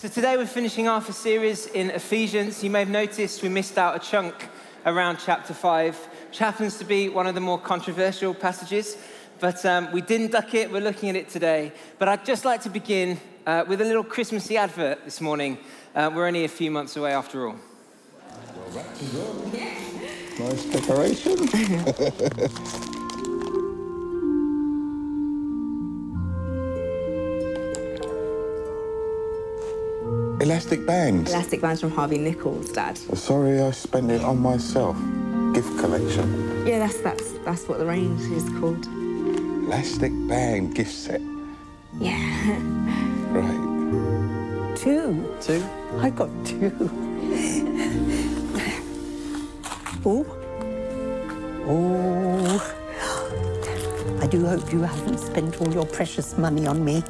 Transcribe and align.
So 0.00 0.08
today 0.08 0.38
we're 0.38 0.46
finishing 0.46 0.88
off 0.88 1.10
a 1.10 1.12
series 1.12 1.66
in 1.66 1.90
Ephesians. 1.90 2.64
You 2.64 2.70
may 2.70 2.78
have 2.78 2.88
noticed 2.88 3.42
we 3.42 3.50
missed 3.50 3.76
out 3.76 3.94
a 3.94 3.98
chunk 3.98 4.48
around 4.86 5.18
chapter 5.22 5.52
5, 5.52 5.94
which 6.28 6.38
happens 6.38 6.78
to 6.78 6.86
be 6.86 7.10
one 7.10 7.26
of 7.26 7.34
the 7.34 7.42
more 7.42 7.58
controversial 7.58 8.32
passages. 8.32 8.96
But 9.40 9.62
um, 9.66 9.92
we 9.92 10.00
didn't 10.00 10.32
duck 10.32 10.54
it, 10.54 10.72
we're 10.72 10.80
looking 10.80 11.10
at 11.10 11.16
it 11.16 11.28
today. 11.28 11.72
But 11.98 12.08
I'd 12.08 12.24
just 12.24 12.46
like 12.46 12.62
to 12.62 12.70
begin 12.70 13.20
uh, 13.44 13.66
with 13.68 13.82
a 13.82 13.84
little 13.84 14.02
Christmassy 14.02 14.56
advert 14.56 15.04
this 15.04 15.20
morning. 15.20 15.58
Uh, 15.94 16.10
we're 16.14 16.26
only 16.26 16.46
a 16.46 16.48
few 16.48 16.70
months 16.70 16.96
away 16.96 17.12
after 17.12 17.46
all. 17.46 17.56
Well, 18.72 18.86
Nice 20.38 20.64
decoration. 20.64 21.36
Elastic 30.40 30.86
bands. 30.86 31.30
Elastic 31.30 31.60
bands 31.60 31.82
from 31.82 31.90
Harvey 31.90 32.16
Nichols, 32.16 32.70
Dad. 32.70 32.96
Sorry, 32.96 33.60
I 33.60 33.70
spent 33.72 34.10
it 34.10 34.22
on 34.22 34.38
myself. 34.38 34.96
Gift 35.52 35.78
collection. 35.78 36.66
Yeah, 36.66 36.78
that's 36.78 36.98
that's 37.02 37.32
that's 37.44 37.68
what 37.68 37.78
the 37.78 37.84
range 37.84 38.22
is 38.32 38.48
called. 38.58 38.86
Elastic 38.86 40.12
band 40.28 40.74
gift 40.74 40.92
set. 40.92 41.20
Yeah. 41.98 42.16
Right. 43.30 44.76
Two. 44.76 45.36
Two? 45.40 45.64
I 45.98 46.10
got 46.10 46.28
two. 46.44 46.72
oh. 50.04 50.26
Oh. 51.68 52.76
I 54.20 54.26
do 54.26 54.44
hope 54.46 54.72
you 54.72 54.82
haven't 54.82 55.18
spent 55.18 55.60
all 55.60 55.72
your 55.72 55.86
precious 55.86 56.36
money 56.36 56.66
on 56.66 56.84
me. 56.84 57.04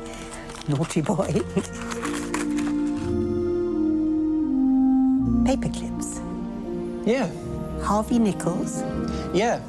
Naughty 0.68 1.00
boy. 1.00 1.40
Paper 5.50 5.68
clips. 5.68 6.20
Yeah, 7.04 7.28
Harvey 7.82 8.20
Nichols. 8.20 8.82
yeah. 9.34 9.60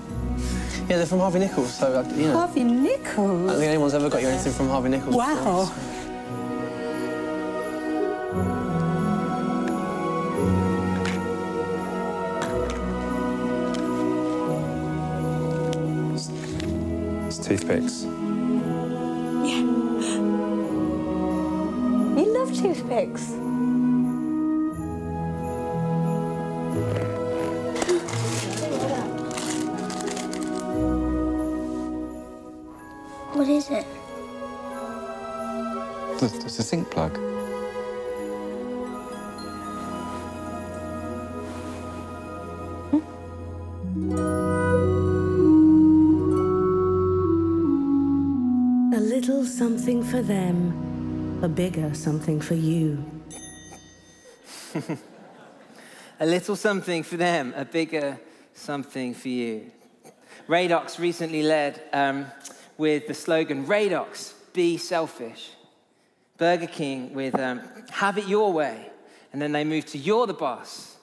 Yeah, 0.88 0.98
they're 0.98 1.08
from 1.08 1.18
Harvey 1.22 1.40
Nichols, 1.40 1.74
so, 1.74 1.88
uh, 1.88 2.08
you 2.16 2.28
know. 2.28 2.34
Harvey 2.34 2.64
Nichols? 2.64 3.18
I 3.18 3.24
don't 3.24 3.46
Nichols? 3.46 3.58
think 3.60 3.70
anyone's 3.72 3.94
ever 3.96 4.08
got 4.08 4.22
you 4.22 4.28
anything 4.28 4.54
from 4.54 4.70
Harvey 4.70 4.90
Nichols. 4.90 5.16
before, 5.16 5.36
Wow. 5.36 5.66
so- 5.66 5.74
It's 17.28 17.38
toothpicks. 17.38 18.04
Yeah. 18.04 19.62
You 22.18 22.26
love 22.38 22.54
toothpicks. 22.54 23.32
Something 49.62 50.04
for 50.04 50.24
them, 50.24 51.40
a 51.44 51.48
bigger 51.48 51.94
something 51.94 52.42
for 52.42 52.56
you. 52.56 53.06
A 56.20 56.26
little 56.26 56.56
something 56.56 57.04
for 57.04 57.16
them, 57.16 57.54
a 57.56 57.64
bigger 57.64 58.20
something 58.56 59.14
for 59.14 59.28
you. 59.28 59.70
Radox 60.48 60.98
recently 60.98 61.44
led 61.44 61.80
um, 61.94 62.26
with 62.80 63.06
the 63.06 63.14
slogan 63.14 63.68
Radox, 63.68 64.34
be 64.52 64.78
selfish. 64.78 65.52
Burger 66.38 66.66
King 66.66 67.14
with 67.14 67.36
um, 67.40 67.62
have 67.92 68.18
it 68.18 68.28
your 68.28 68.52
way. 68.52 68.90
And 69.32 69.40
then 69.40 69.52
they 69.52 69.64
moved 69.64 69.90
to 69.90 70.00
you're 70.00 70.26
the 70.26 70.34
boss. 70.34 70.98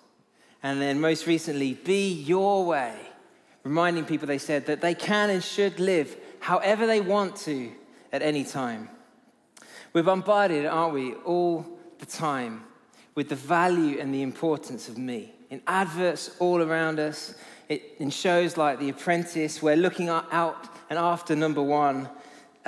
And 0.65 0.83
then 0.83 1.01
most 1.01 1.29
recently, 1.29 1.75
be 1.75 2.13
your 2.13 2.65
way. 2.65 2.97
Reminding 3.63 4.05
people, 4.05 4.27
they 4.27 4.39
said, 4.39 4.67
that 4.67 4.81
they 4.81 4.97
can 4.97 5.31
and 5.31 5.45
should 5.45 5.79
live 5.79 6.17
however 6.41 6.89
they 6.89 7.01
want 7.01 7.37
to 7.37 7.71
at 8.13 8.23
any 8.23 8.45
time. 8.45 8.89
We're 9.93 10.03
bombarded, 10.03 10.67
aren't 10.67 10.95
we, 10.95 11.15
all 11.15 11.67
the 11.99 12.07
time 12.07 12.65
with 13.15 13.29
the 13.29 13.37
value 13.37 13.99
and 13.99 14.15
the 14.15 14.23
importance 14.23 14.89
of 14.89 14.97
me. 14.97 15.33
In 15.51 15.61
adverts 15.67 16.37
all 16.39 16.63
around 16.63 17.01
us, 17.01 17.35
it, 17.69 17.97
in 17.99 18.11
shows 18.11 18.57
like 18.57 18.79
The 18.79 18.91
Apprentice, 18.91 19.63
we're 19.63 19.77
looking 19.77 20.09
out 20.09 20.69
and 20.91 20.99
after 20.99 21.35
number 21.37 21.63
one, 21.63 22.09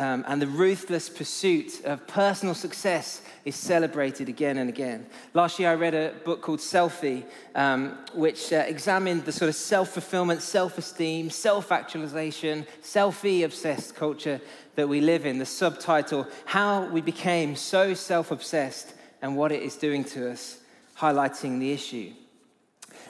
um, 0.01 0.25
and 0.27 0.41
the 0.41 0.47
ruthless 0.47 1.11
pursuit 1.11 1.85
of 1.85 2.07
personal 2.07 2.55
success 2.55 3.21
is 3.45 3.55
celebrated 3.55 4.31
again 4.31 4.57
and 4.57 4.71
again. 4.71 5.05
Last 5.35 5.59
year, 5.59 5.71
I 5.71 5.75
read 5.75 5.95
a 5.95 6.15
book 6.25 6.41
called 6.41 6.61
Selfie, 6.61 7.25
um, 7.55 7.99
which 8.15 8.51
uh, 8.51 8.65
examined 8.67 9.27
the 9.27 9.33
sort 9.33 9.51
of 9.51 9.55
self 9.55 9.91
fulfillment, 9.91 10.41
self 10.41 10.79
esteem, 10.79 11.29
self 11.29 11.71
actualization, 11.71 12.67
selfie 12.83 13.45
obsessed 13.45 13.95
culture 13.95 14.41
that 14.75 14.89
we 14.89 15.03
live 15.03 15.27
in. 15.27 15.39
The 15.39 15.45
subtitle, 15.45 16.27
How 16.47 16.87
We 16.87 17.03
Became 17.03 17.55
So 17.55 17.93
Self 17.93 18.31
Obsessed 18.31 18.95
and 19.21 19.37
What 19.37 19.53
It 19.53 19.63
Is 19.63 19.77
Doing 19.77 20.05
to 20.05 20.31
Us, 20.31 20.61
highlighting 20.97 21.61
the 21.61 21.73
issue. 21.73 22.15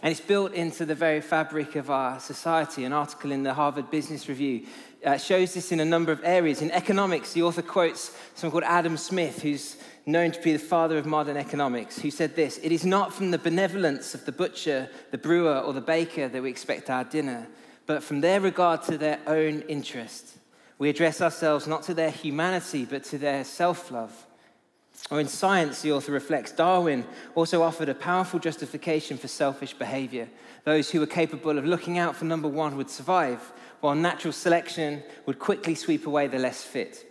And 0.03 0.11
it's 0.11 0.21
built 0.21 0.55
into 0.55 0.87
the 0.87 0.95
very 0.95 1.21
fabric 1.21 1.77
of 1.77 1.91
our 1.91 2.19
society. 2.21 2.85
An 2.85 2.93
article 2.93 3.33
in 3.33 3.43
the 3.43 3.55
Harvard 3.55 3.91
Business 3.91 4.29
Review 4.29 4.67
uh, 5.05 5.17
shows 5.17 5.55
this 5.55 5.73
in 5.73 5.81
a 5.81 5.85
number 5.85 6.13
of 6.13 6.21
areas. 6.25 6.63
In 6.63 6.71
economics, 6.71 7.33
the 7.33 7.43
author 7.43 7.63
quotes 7.63 8.17
someone 8.35 8.53
called 8.53 8.65
Adam 8.65 8.97
Smith, 8.97 9.43
who's 9.43 9.77
known 10.07 10.33
to 10.33 10.43
be 10.43 10.53
the 10.53 10.59
father 10.59 10.99
of 10.99 11.07
modern 11.07 11.37
economics, 11.37 11.99
who 11.99 12.11
said 12.11 12.37
this 12.37 12.59
It 12.63 12.73
is 12.73 12.85
not 12.85 13.13
from 13.13 13.31
the 13.31 13.39
benevolence 13.39 14.15
of 14.15 14.25
the 14.25 14.33
butcher, 14.33 14.89
the 15.11 15.19
brewer, 15.19 15.59
or 15.59 15.73
the 15.73 15.81
baker 15.81 16.29
that 16.29 16.43
we 16.43 16.51
expect 16.51 16.91
our 16.91 17.05
dinner, 17.05 17.47
but 17.87 18.03
from 18.03 18.21
their 18.21 18.41
regard 18.41 18.83
to 18.83 18.99
their 18.99 19.21
own 19.27 19.63
interest. 19.63 20.37
We 20.79 20.89
address 20.89 21.21
ourselves 21.21 21.67
not 21.67 21.83
to 21.85 21.95
their 21.95 22.11
humanity, 22.11 22.87
but 22.87 23.05
to 23.05 23.19
their 23.19 23.45
self 23.45 23.91
love. 23.91 24.27
Or 25.11 25.19
in 25.19 25.29
science, 25.29 25.81
the 25.83 25.93
author 25.93 26.13
reflects 26.13 26.53
Darwin 26.53 27.05
also 27.35 27.63
offered 27.63 27.89
a 27.89 27.95
powerful 27.95 28.39
justification 28.39 29.17
for 29.17 29.29
selfish 29.29 29.73
behavior. 29.73 30.29
Those 30.65 30.91
who 30.91 31.01
were 31.01 31.07
capable 31.07 31.59
of 31.59 31.65
looking 31.65 31.99
out 31.99 32.17
for 32.17 32.27
number 32.27 32.49
one 32.49 32.77
would 32.77 32.91
survive, 32.91 33.53
while 33.81 33.95
natural 33.95 34.33
selection 34.33 35.03
would 35.27 35.39
quickly 35.39 35.75
sweep 35.75 36.07
away 36.07 36.27
the 36.27 36.39
less 36.39 36.63
fit. 36.63 37.07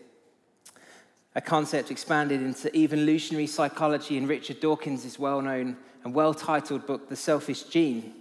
A 1.36 1.42
concept 1.42 1.92
expanded 1.92 2.42
into 2.42 2.76
evolutionary 2.76 3.48
psychology 3.48 4.18
in 4.18 4.28
Richard 4.28 4.60
Dawkins' 4.60 5.20
well 5.20 5.42
known 5.42 5.78
and 6.04 6.14
well 6.14 6.34
titled 6.34 6.86
book, 6.86 7.10
The 7.10 7.16
Selfish 7.16 7.64
Gene. 7.64 8.14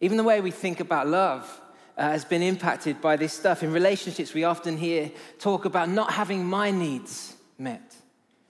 Even 0.00 0.16
the 0.16 0.24
way 0.24 0.40
we 0.40 0.50
think 0.50 0.80
about 0.80 1.06
love 1.06 1.60
uh, 1.96 2.10
has 2.10 2.24
been 2.24 2.42
impacted 2.42 3.00
by 3.00 3.16
this 3.16 3.32
stuff. 3.32 3.62
In 3.62 3.72
relationships, 3.72 4.34
we 4.34 4.44
often 4.44 4.76
hear 4.76 5.10
talk 5.38 5.64
about 5.64 5.88
not 5.88 6.12
having 6.12 6.44
my 6.44 6.70
needs 6.70 7.34
met. 7.58 7.94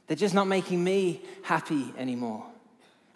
They're 0.07 0.17
just 0.17 0.35
not 0.35 0.47
making 0.47 0.83
me 0.83 1.23
happy 1.43 1.93
anymore. 1.97 2.52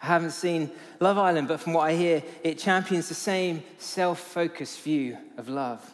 I 0.01 0.05
haven't 0.05 0.31
seen 0.31 0.71
Love 0.99 1.17
Island, 1.17 1.47
but 1.47 1.59
from 1.59 1.73
what 1.73 1.89
I 1.89 1.95
hear, 1.95 2.23
it 2.43 2.57
champions 2.57 3.09
the 3.09 3.15
same 3.15 3.63
self 3.77 4.19
focused 4.19 4.81
view 4.81 5.17
of 5.37 5.49
love. 5.49 5.93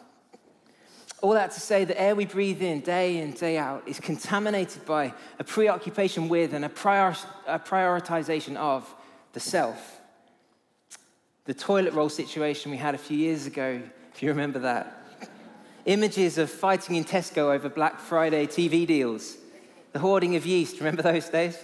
All 1.22 1.32
that 1.32 1.52
to 1.52 1.60
say, 1.60 1.84
the 1.84 1.98
air 1.98 2.14
we 2.14 2.26
breathe 2.26 2.60
in 2.60 2.80
day 2.80 3.16
in, 3.18 3.32
day 3.32 3.56
out 3.56 3.88
is 3.88 3.98
contaminated 3.98 4.84
by 4.84 5.14
a 5.38 5.44
preoccupation 5.44 6.28
with 6.28 6.52
and 6.52 6.66
a, 6.66 6.68
prior, 6.68 7.16
a 7.46 7.58
prioritization 7.58 8.56
of 8.56 8.94
the 9.32 9.40
self. 9.40 10.00
The 11.46 11.54
toilet 11.54 11.94
roll 11.94 12.10
situation 12.10 12.70
we 12.70 12.76
had 12.76 12.94
a 12.94 12.98
few 12.98 13.16
years 13.16 13.46
ago, 13.46 13.80
if 14.14 14.22
you 14.22 14.28
remember 14.28 14.58
that. 14.60 15.02
Images 15.86 16.36
of 16.36 16.50
fighting 16.50 16.96
in 16.96 17.04
Tesco 17.04 17.54
over 17.54 17.70
Black 17.70 18.00
Friday 18.00 18.46
TV 18.46 18.86
deals. 18.86 19.38
The 19.92 19.98
hoarding 20.00 20.36
of 20.36 20.44
yeast, 20.44 20.78
remember 20.78 21.02
those 21.02 21.28
days? 21.28 21.56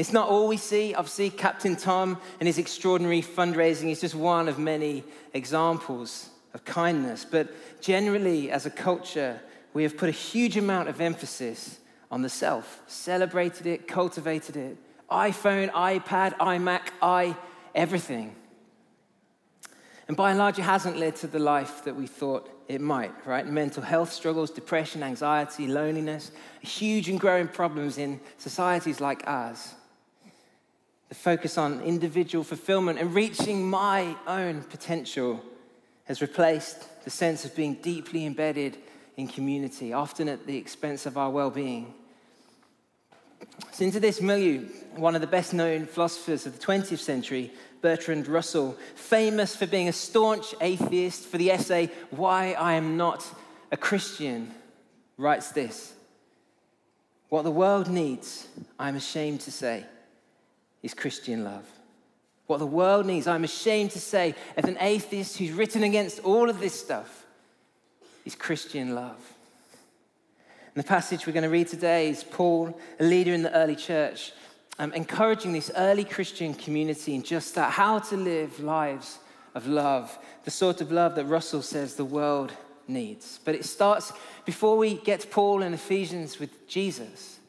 It's 0.00 0.14
not 0.14 0.30
all 0.30 0.48
we 0.48 0.56
see. 0.56 0.94
Obviously, 0.94 1.28
Captain 1.28 1.76
Tom 1.76 2.18
and 2.40 2.46
his 2.46 2.56
extraordinary 2.56 3.20
fundraising 3.20 3.90
is 3.90 4.00
just 4.00 4.14
one 4.14 4.48
of 4.48 4.58
many 4.58 5.04
examples 5.34 6.30
of 6.54 6.64
kindness. 6.64 7.26
But 7.30 7.52
generally, 7.82 8.50
as 8.50 8.64
a 8.64 8.70
culture, 8.70 9.38
we 9.74 9.82
have 9.82 9.98
put 9.98 10.08
a 10.08 10.12
huge 10.12 10.56
amount 10.56 10.88
of 10.88 11.02
emphasis 11.02 11.80
on 12.10 12.22
the 12.22 12.30
self, 12.30 12.80
celebrated 12.86 13.66
it, 13.66 13.86
cultivated 13.86 14.56
it. 14.56 14.78
iPhone, 15.10 15.70
iPad, 15.72 16.34
iMac, 16.38 16.88
i 17.02 17.36
everything. 17.74 18.34
And 20.08 20.16
by 20.16 20.30
and 20.30 20.38
large, 20.38 20.58
it 20.58 20.62
hasn't 20.62 20.96
led 20.96 21.16
to 21.16 21.26
the 21.26 21.38
life 21.38 21.84
that 21.84 21.94
we 21.94 22.06
thought 22.06 22.48
it 22.68 22.80
might, 22.80 23.12
right? 23.26 23.46
Mental 23.46 23.82
health 23.82 24.14
struggles, 24.14 24.50
depression, 24.50 25.02
anxiety, 25.02 25.66
loneliness, 25.66 26.32
huge 26.62 27.10
and 27.10 27.20
growing 27.20 27.48
problems 27.48 27.98
in 27.98 28.18
societies 28.38 28.98
like 28.98 29.22
ours. 29.26 29.74
The 31.10 31.16
focus 31.16 31.58
on 31.58 31.80
individual 31.82 32.44
fulfillment 32.44 33.00
and 33.00 33.12
reaching 33.14 33.68
my 33.68 34.16
own 34.28 34.62
potential 34.62 35.42
has 36.04 36.22
replaced 36.22 37.04
the 37.04 37.10
sense 37.10 37.44
of 37.44 37.54
being 37.54 37.74
deeply 37.74 38.24
embedded 38.24 38.78
in 39.16 39.26
community, 39.26 39.92
often 39.92 40.28
at 40.28 40.46
the 40.46 40.56
expense 40.56 41.06
of 41.06 41.18
our 41.18 41.28
well 41.28 41.50
being. 41.50 41.92
So, 43.72 43.84
into 43.84 43.98
this 43.98 44.20
milieu, 44.20 44.68
one 44.94 45.16
of 45.16 45.20
the 45.20 45.26
best 45.26 45.52
known 45.52 45.86
philosophers 45.86 46.46
of 46.46 46.58
the 46.58 46.64
20th 46.64 46.98
century, 46.98 47.50
Bertrand 47.82 48.28
Russell, 48.28 48.76
famous 48.94 49.56
for 49.56 49.66
being 49.66 49.88
a 49.88 49.92
staunch 49.92 50.54
atheist, 50.60 51.26
for 51.26 51.38
the 51.38 51.50
essay, 51.50 51.90
Why 52.10 52.52
I 52.52 52.74
Am 52.74 52.96
Not 52.96 53.26
a 53.72 53.76
Christian, 53.76 54.54
writes 55.16 55.50
this 55.50 55.92
What 57.30 57.42
the 57.42 57.50
world 57.50 57.88
needs, 57.88 58.46
I'm 58.78 58.94
ashamed 58.94 59.40
to 59.40 59.50
say, 59.50 59.86
is 60.82 60.94
Christian 60.94 61.44
love. 61.44 61.64
What 62.46 62.58
the 62.58 62.66
world 62.66 63.06
needs, 63.06 63.26
I'm 63.26 63.44
ashamed 63.44 63.92
to 63.92 64.00
say, 64.00 64.34
as 64.56 64.64
an 64.64 64.76
atheist 64.80 65.38
who's 65.38 65.52
written 65.52 65.82
against 65.82 66.20
all 66.20 66.50
of 66.50 66.58
this 66.60 66.78
stuff, 66.78 67.24
is 68.24 68.34
Christian 68.34 68.94
love. 68.94 69.18
And 70.74 70.84
the 70.84 70.88
passage 70.88 71.26
we're 71.26 71.32
going 71.32 71.42
to 71.44 71.48
read 71.48 71.68
today 71.68 72.08
is 72.08 72.22
Paul, 72.22 72.78
a 72.98 73.04
leader 73.04 73.32
in 73.32 73.42
the 73.42 73.52
early 73.54 73.76
church, 73.76 74.32
um, 74.78 74.92
encouraging 74.92 75.52
this 75.52 75.70
early 75.76 76.04
Christian 76.04 76.54
community 76.54 77.14
in 77.14 77.22
just 77.22 77.54
that 77.56 77.72
how 77.72 77.98
to 77.98 78.16
live 78.16 78.60
lives 78.60 79.18
of 79.54 79.66
love, 79.66 80.16
the 80.44 80.50
sort 80.50 80.80
of 80.80 80.92
love 80.92 81.16
that 81.16 81.24
Russell 81.24 81.62
says 81.62 81.94
the 81.94 82.04
world 82.04 82.52
needs. 82.86 83.40
But 83.44 83.56
it 83.56 83.64
starts 83.64 84.12
before 84.44 84.76
we 84.76 84.94
get 84.94 85.20
to 85.20 85.26
Paul 85.26 85.62
and 85.62 85.74
Ephesians 85.74 86.38
with 86.38 86.68
Jesus. 86.68 87.39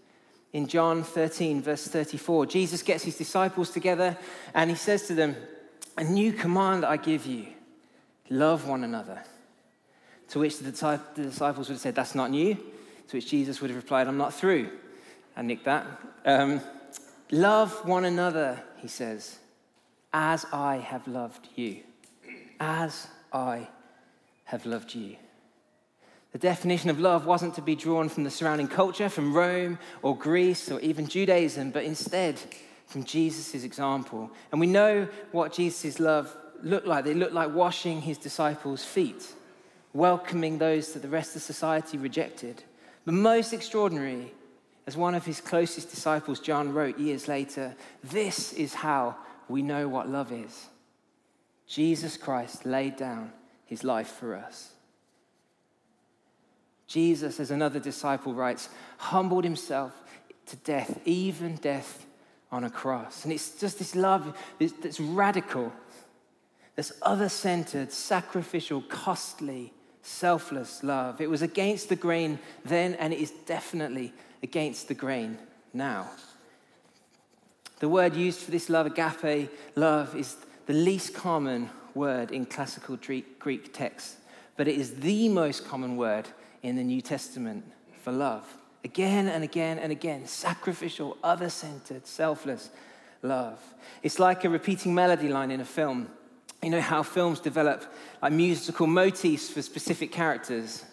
In 0.54 0.68
John 0.68 1.04
13, 1.04 1.62
verse 1.62 1.88
34, 1.88 2.46
Jesus 2.46 2.82
gets 2.82 3.04
his 3.04 3.18
disciples 3.18 3.72
together 3.72 4.18
and 4.54 4.70
he 4.70 4.76
says 4.76 5.08
to 5.08 5.16
them, 5.16 5.36
A 5.98 6.04
new 6.04 6.34
command 6.34 6.84
I 6.84 6.98
give 6.98 7.26
you 7.26 7.48
love 8.30 8.68
one 8.68 8.84
another. 8.84 9.24
To 10.30 10.40
which 10.40 10.60
the 10.60 10.72
disciples 10.72 11.68
would 11.68 11.76
have 11.76 11.82
said, 11.82 11.96
That's 11.96 12.16
not 12.16 12.32
new. 12.32 12.56
To 12.56 13.18
which 13.18 13.30
Jesus 13.30 13.62
would 13.62 13.70
have 13.70 13.78
replied, 13.78 14.08
I'm 14.08 14.18
not 14.18 14.34
through. 14.34 14.70
I 15.36 15.42
nicked 15.42 15.66
that. 15.66 15.86
Um, 16.26 16.62
love 17.32 17.86
one 17.86 18.06
another, 18.06 18.62
he 18.78 18.88
says, 18.88 19.40
as 20.14 20.46
I 20.52 20.78
have 20.78 21.08
loved 21.08 21.48
you. 21.56 21.82
As 22.60 23.08
I 23.32 23.68
have 24.46 24.66
loved 24.66 24.94
you. 24.94 25.16
The 26.32 26.40
definition 26.40 26.90
of 26.90 27.00
love 27.00 27.26
wasn't 27.26 27.56
to 27.56 27.62
be 27.62 27.76
drawn 27.76 28.08
from 28.08 28.24
the 28.24 28.30
surrounding 28.30 28.70
culture, 28.70 29.10
from 29.10 29.34
Rome 29.34 29.78
or 30.02 30.18
Greece 30.18 30.72
or 30.72 30.80
even 30.80 31.08
Judaism, 31.08 31.72
but 31.72 31.84
instead 31.84 32.40
from 32.88 33.04
Jesus' 33.04 33.64
example. 33.64 34.32
And 34.52 34.60
we 34.60 34.68
know 34.68 35.08
what 35.32 35.54
Jesus' 35.54 36.00
love 36.00 36.36
looked 36.62 36.88
like. 36.88 37.06
It 37.06 37.18
looked 37.18 37.34
like 37.34 37.54
washing 37.54 38.02
his 38.02 38.18
disciples' 38.18 38.86
feet, 38.86 39.34
welcoming 39.94 40.58
those 40.58 40.94
that 40.94 41.02
the 41.02 41.10
rest 41.10 41.36
of 41.36 41.42
society 41.42 41.98
rejected, 41.98 42.64
but 43.04 43.14
most 43.14 43.52
extraordinary, 43.52 44.32
as 44.88 44.96
one 44.96 45.16
of 45.16 45.26
his 45.26 45.42
closest 45.42 45.90
disciples, 45.90 46.40
John, 46.40 46.74
wrote 46.74 46.98
years 46.98 47.28
later, 47.28 47.76
this 48.04 48.54
is 48.54 48.74
how 48.74 49.16
we 49.48 49.62
know 49.62 49.88
what 49.88 50.10
love 50.10 50.32
is. 50.32 50.68
Jesus 51.68 52.18
Christ 52.18 52.66
laid 52.66 52.96
down 52.96 53.32
his 53.66 53.84
life 53.84 54.08
for 54.08 54.36
us. 54.36 54.72
Jesus, 56.92 57.40
as 57.40 57.52
another 57.52 57.80
disciple 57.80 58.34
writes, 58.34 58.68
humbled 58.98 59.46
himself 59.46 59.94
to 60.48 60.58
death, 60.58 61.00
even 61.06 61.56
death 61.56 62.06
on 62.52 62.66
a 62.66 62.70
cross. 62.70 63.24
And 63.24 63.32
it's 63.32 63.52
just 63.58 63.80
this 63.80 63.96
love 63.96 64.38
that's 64.60 65.00
radical, 65.00 65.72
that's 66.76 66.92
other 67.02 67.30
centered, 67.30 67.94
sacrificial, 67.94 68.82
costly, 68.82 69.72
selfless 70.02 70.84
love. 70.84 71.22
It 71.22 71.30
was 71.30 71.42
against 71.42 71.88
the 71.88 71.96
grain 71.96 72.40
then, 72.66 72.96
and 72.96 73.14
it 73.14 73.20
is 73.20 73.32
definitely 73.46 74.14
against 74.44 74.90
the 74.90 74.94
grain 74.94 75.38
now. 75.74 76.10
The 77.80 77.88
word 77.88 78.16
used 78.16 78.42
for 78.42 78.52
this 78.52 78.70
love, 78.70 78.86
agape 78.86 79.50
love, 79.76 80.14
is 80.14 80.36
the 80.66 80.74
least 80.74 81.14
common 81.14 81.70
word 81.96 82.32
in 82.32 82.46
classical 82.46 82.98
Greek 82.98 83.74
texts, 83.74 84.18
but 84.58 84.68
it 84.68 84.76
is 84.76 84.96
the 84.96 85.30
most 85.30 85.66
common 85.66 85.96
word 85.96 86.28
in 86.64 86.76
the 86.76 86.84
New 86.84 87.02
Testament 87.02 87.66
for 88.04 88.12
love. 88.12 88.46
Again 88.84 89.28
and 89.28 89.44
again 89.44 89.80
and 89.80 89.92
again, 89.92 90.26
sacrificial, 90.26 91.18
other 91.24 91.50
centered, 91.50 92.08
selfless 92.08 92.70
love. 93.22 93.60
It's 94.02 94.20
like 94.20 94.44
a 94.44 94.50
repeating 94.50 94.96
melody 94.96 95.28
line 95.30 95.52
in 95.52 95.62
a 95.62 95.66
film 95.66 96.10
you 96.64 96.70
know 96.70 96.82
how 96.82 97.02
films 97.02 97.40
develop 97.40 97.84
like 98.22 98.34
musical 98.34 98.86
motifs 98.86 99.50
for 99.50 99.62
specific 99.62 100.12
characters. 100.12 100.86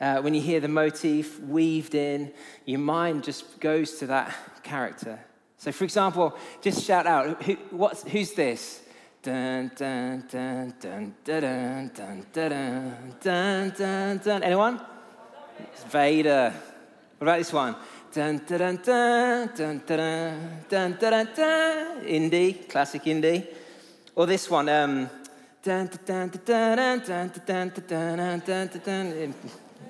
Uh, 0.00 0.20
when 0.20 0.34
you 0.34 0.40
hear 0.40 0.58
the 0.58 0.68
motif 0.68 1.38
weaved 1.38 1.94
in, 1.94 2.32
your 2.64 2.80
mind 2.80 3.22
just 3.22 3.60
goes 3.60 3.98
to 3.98 4.06
that 4.08 4.34
character. 4.64 5.20
So, 5.58 5.70
for 5.70 5.84
example, 5.84 6.36
just 6.60 6.84
shout 6.84 7.06
out, 7.06 7.40
who, 7.44 7.54
who's 8.08 8.32
this? 8.32 8.81
Anyone? 14.42 14.80
It's 15.72 15.84
Vader. 15.84 16.52
What 17.18 17.28
about 17.28 17.38
this 17.38 17.52
one? 17.52 17.76
Dun, 18.12 18.40
dun, 18.44 18.80
dun, 18.84 19.52
dun, 19.54 19.82
dun, 19.86 20.62
dun, 20.68 20.96
dun, 20.98 21.28
dun. 21.36 22.04
Indy, 22.04 22.52
classic 22.68 23.06
Indy. 23.06 23.46
Or 24.16 24.26
this 24.26 24.50
one. 24.50 24.68
Um, 24.68 25.08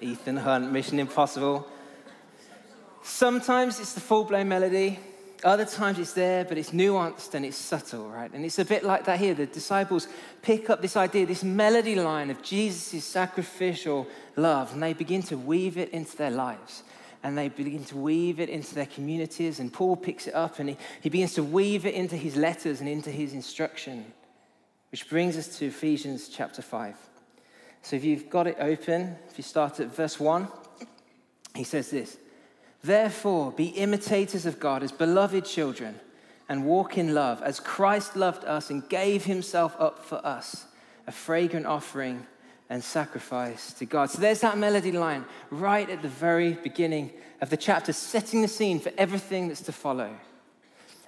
Ethan 0.02 0.36
Hunt, 0.36 0.70
Mission 0.70 0.98
Impossible. 0.98 1.66
Sometimes 3.02 3.80
it's 3.80 3.94
the 3.94 4.00
full 4.00 4.24
blown 4.24 4.48
melody. 4.48 4.98
Other 5.44 5.64
times 5.64 5.98
it's 5.98 6.12
there, 6.12 6.44
but 6.44 6.56
it's 6.56 6.70
nuanced 6.70 7.34
and 7.34 7.44
it's 7.44 7.56
subtle, 7.56 8.08
right? 8.08 8.32
And 8.32 8.44
it's 8.44 8.60
a 8.60 8.64
bit 8.64 8.84
like 8.84 9.04
that 9.06 9.18
here. 9.18 9.34
The 9.34 9.46
disciples 9.46 10.06
pick 10.40 10.70
up 10.70 10.80
this 10.80 10.96
idea, 10.96 11.26
this 11.26 11.42
melody 11.42 11.96
line 11.96 12.30
of 12.30 12.42
Jesus' 12.42 13.04
sacrificial 13.04 14.06
love, 14.36 14.72
and 14.72 14.80
they 14.80 14.92
begin 14.92 15.22
to 15.24 15.36
weave 15.36 15.76
it 15.76 15.90
into 15.90 16.16
their 16.16 16.30
lives. 16.30 16.84
And 17.24 17.36
they 17.36 17.48
begin 17.48 17.84
to 17.86 17.96
weave 17.96 18.38
it 18.38 18.48
into 18.48 18.74
their 18.74 18.86
communities. 18.86 19.58
And 19.58 19.72
Paul 19.72 19.96
picks 19.96 20.28
it 20.28 20.34
up 20.34 20.58
and 20.58 20.70
he, 20.70 20.76
he 21.00 21.08
begins 21.08 21.34
to 21.34 21.42
weave 21.42 21.86
it 21.86 21.94
into 21.94 22.16
his 22.16 22.36
letters 22.36 22.80
and 22.80 22.88
into 22.88 23.10
his 23.10 23.32
instruction. 23.32 24.12
Which 24.90 25.08
brings 25.08 25.36
us 25.36 25.58
to 25.58 25.66
Ephesians 25.66 26.28
chapter 26.28 26.62
5. 26.62 26.96
So 27.82 27.96
if 27.96 28.04
you've 28.04 28.30
got 28.30 28.46
it 28.46 28.56
open, 28.60 29.16
if 29.28 29.38
you 29.38 29.44
start 29.44 29.80
at 29.80 29.94
verse 29.94 30.20
1, 30.20 30.48
he 31.54 31.64
says 31.64 31.90
this 31.90 32.16
Therefore, 32.82 33.52
be 33.52 33.66
imitators 33.66 34.44
of 34.44 34.58
God 34.58 34.82
as 34.82 34.90
beloved 34.90 35.44
children 35.44 36.00
and 36.48 36.66
walk 36.66 36.98
in 36.98 37.14
love, 37.14 37.40
as 37.42 37.60
Christ 37.60 38.16
loved 38.16 38.44
us 38.44 38.70
and 38.70 38.88
gave 38.88 39.24
himself 39.24 39.76
up 39.78 40.04
for 40.04 40.24
us, 40.26 40.66
a 41.06 41.12
fragrant 41.12 41.66
offering 41.66 42.26
and 42.68 42.82
sacrifice 42.82 43.72
to 43.74 43.84
God. 43.84 44.10
So 44.10 44.20
there's 44.20 44.40
that 44.40 44.58
melody 44.58 44.92
line 44.92 45.24
right 45.50 45.88
at 45.88 46.02
the 46.02 46.08
very 46.08 46.54
beginning 46.54 47.12
of 47.40 47.50
the 47.50 47.56
chapter, 47.56 47.92
setting 47.92 48.42
the 48.42 48.48
scene 48.48 48.80
for 48.80 48.92
everything 48.98 49.48
that's 49.48 49.60
to 49.62 49.72
follow. 49.72 50.10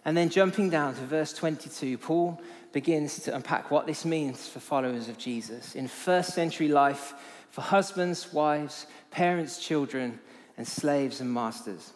And 0.04 0.16
then 0.16 0.28
jumping 0.28 0.70
down 0.70 0.94
to 0.94 1.00
verse 1.00 1.32
22, 1.32 1.98
Paul 1.98 2.40
begins 2.72 3.18
to 3.20 3.34
unpack 3.34 3.70
what 3.70 3.86
this 3.86 4.04
means 4.04 4.46
for 4.46 4.60
followers 4.60 5.08
of 5.08 5.16
Jesus 5.16 5.74
in 5.74 5.88
first 5.88 6.34
century 6.34 6.68
life 6.68 7.14
for 7.50 7.62
husbands, 7.62 8.32
wives, 8.32 8.86
parents, 9.10 9.58
children, 9.58 10.18
and 10.56 10.66
slaves 10.66 11.20
and 11.20 11.32
masters. 11.32 11.92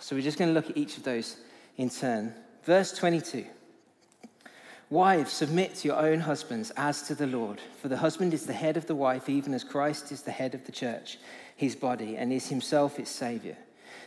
So 0.00 0.16
we're 0.16 0.22
just 0.22 0.38
going 0.38 0.50
to 0.50 0.54
look 0.54 0.70
at 0.70 0.76
each 0.76 0.96
of 0.96 1.04
those 1.04 1.36
in 1.76 1.90
turn. 1.90 2.34
Verse 2.64 2.92
22 2.92 3.46
Wives, 4.90 5.32
submit 5.32 5.74
to 5.76 5.88
your 5.88 5.96
own 5.96 6.20
husbands 6.20 6.70
as 6.76 7.02
to 7.02 7.14
the 7.14 7.26
Lord, 7.26 7.62
for 7.80 7.88
the 7.88 7.96
husband 7.96 8.34
is 8.34 8.44
the 8.44 8.52
head 8.52 8.76
of 8.76 8.86
the 8.86 8.94
wife, 8.94 9.28
even 9.28 9.54
as 9.54 9.64
Christ 9.64 10.12
is 10.12 10.20
the 10.20 10.30
head 10.30 10.54
of 10.54 10.66
the 10.66 10.72
church, 10.72 11.18
his 11.56 11.74
body, 11.74 12.16
and 12.16 12.30
is 12.30 12.48
himself 12.48 12.98
its 12.98 13.10
Savior. 13.10 13.56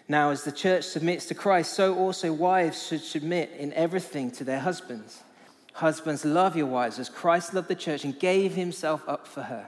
Now, 0.07 0.29
as 0.29 0.43
the 0.43 0.51
church 0.51 0.83
submits 0.83 1.25
to 1.25 1.33
Christ, 1.33 1.73
so 1.73 1.95
also 1.95 2.31
wives 2.31 2.85
should 2.85 3.01
submit 3.01 3.51
in 3.57 3.73
everything 3.73 4.29
to 4.31 4.43
their 4.43 4.59
husbands. 4.59 5.23
Husbands, 5.73 6.23
love 6.23 6.55
your 6.55 6.67
wives 6.67 6.99
as 6.99 7.09
Christ 7.09 7.55
loved 7.55 7.67
the 7.67 7.75
church 7.75 8.03
and 8.03 8.19
gave 8.19 8.53
himself 8.53 9.03
up 9.07 9.27
for 9.27 9.41
her, 9.41 9.67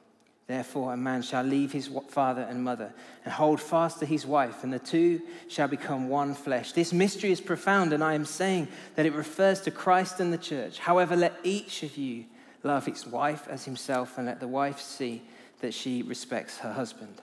Therefore, 0.51 0.91
a 0.91 0.97
man 0.97 1.21
shall 1.21 1.43
leave 1.43 1.71
his 1.71 1.89
father 2.09 2.41
and 2.41 2.61
mother 2.61 2.91
and 3.23 3.33
hold 3.33 3.61
fast 3.61 3.99
to 3.99 4.05
his 4.05 4.25
wife, 4.25 4.65
and 4.65 4.73
the 4.73 4.79
two 4.79 5.21
shall 5.47 5.69
become 5.69 6.09
one 6.09 6.33
flesh. 6.33 6.73
This 6.73 6.91
mystery 6.91 7.31
is 7.31 7.39
profound, 7.39 7.93
and 7.93 8.03
I 8.03 8.15
am 8.15 8.25
saying 8.25 8.67
that 8.95 9.05
it 9.05 9.13
refers 9.13 9.61
to 9.61 9.71
Christ 9.71 10.19
and 10.19 10.33
the 10.33 10.37
church. 10.37 10.77
However, 10.77 11.15
let 11.15 11.35
each 11.45 11.83
of 11.83 11.95
you 11.95 12.25
love 12.63 12.85
his 12.85 13.07
wife 13.07 13.47
as 13.47 13.63
himself, 13.63 14.17
and 14.17 14.27
let 14.27 14.41
the 14.41 14.47
wife 14.47 14.81
see 14.81 15.21
that 15.61 15.73
she 15.73 16.01
respects 16.01 16.57
her 16.57 16.73
husband. 16.73 17.21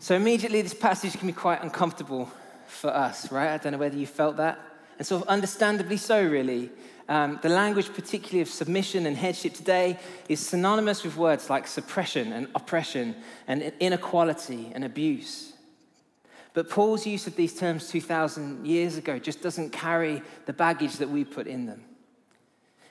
So, 0.00 0.14
immediately, 0.14 0.60
this 0.60 0.74
passage 0.74 1.16
can 1.16 1.28
be 1.28 1.32
quite 1.32 1.62
uncomfortable 1.62 2.30
for 2.66 2.90
us, 2.90 3.32
right? 3.32 3.54
I 3.54 3.56
don't 3.56 3.72
know 3.72 3.78
whether 3.78 3.96
you 3.96 4.06
felt 4.06 4.36
that. 4.36 4.58
And 4.98 5.06
sort 5.06 5.22
of 5.22 5.28
understandably 5.28 5.96
so, 5.96 6.22
really. 6.22 6.68
Um, 7.10 7.40
the 7.42 7.48
language, 7.48 7.92
particularly 7.92 8.40
of 8.40 8.48
submission 8.48 9.04
and 9.04 9.16
headship 9.16 9.52
today, 9.52 9.98
is 10.28 10.38
synonymous 10.38 11.02
with 11.02 11.16
words 11.16 11.50
like 11.50 11.66
suppression 11.66 12.32
and 12.32 12.46
oppression 12.54 13.16
and 13.48 13.72
inequality 13.80 14.70
and 14.72 14.84
abuse. 14.84 15.54
But 16.54 16.70
Paul's 16.70 17.04
use 17.06 17.26
of 17.26 17.34
these 17.34 17.58
terms 17.58 17.88
2,000 17.88 18.64
years 18.64 18.96
ago 18.96 19.18
just 19.18 19.42
doesn't 19.42 19.70
carry 19.70 20.22
the 20.46 20.52
baggage 20.52 20.98
that 20.98 21.10
we 21.10 21.24
put 21.24 21.48
in 21.48 21.66
them. 21.66 21.82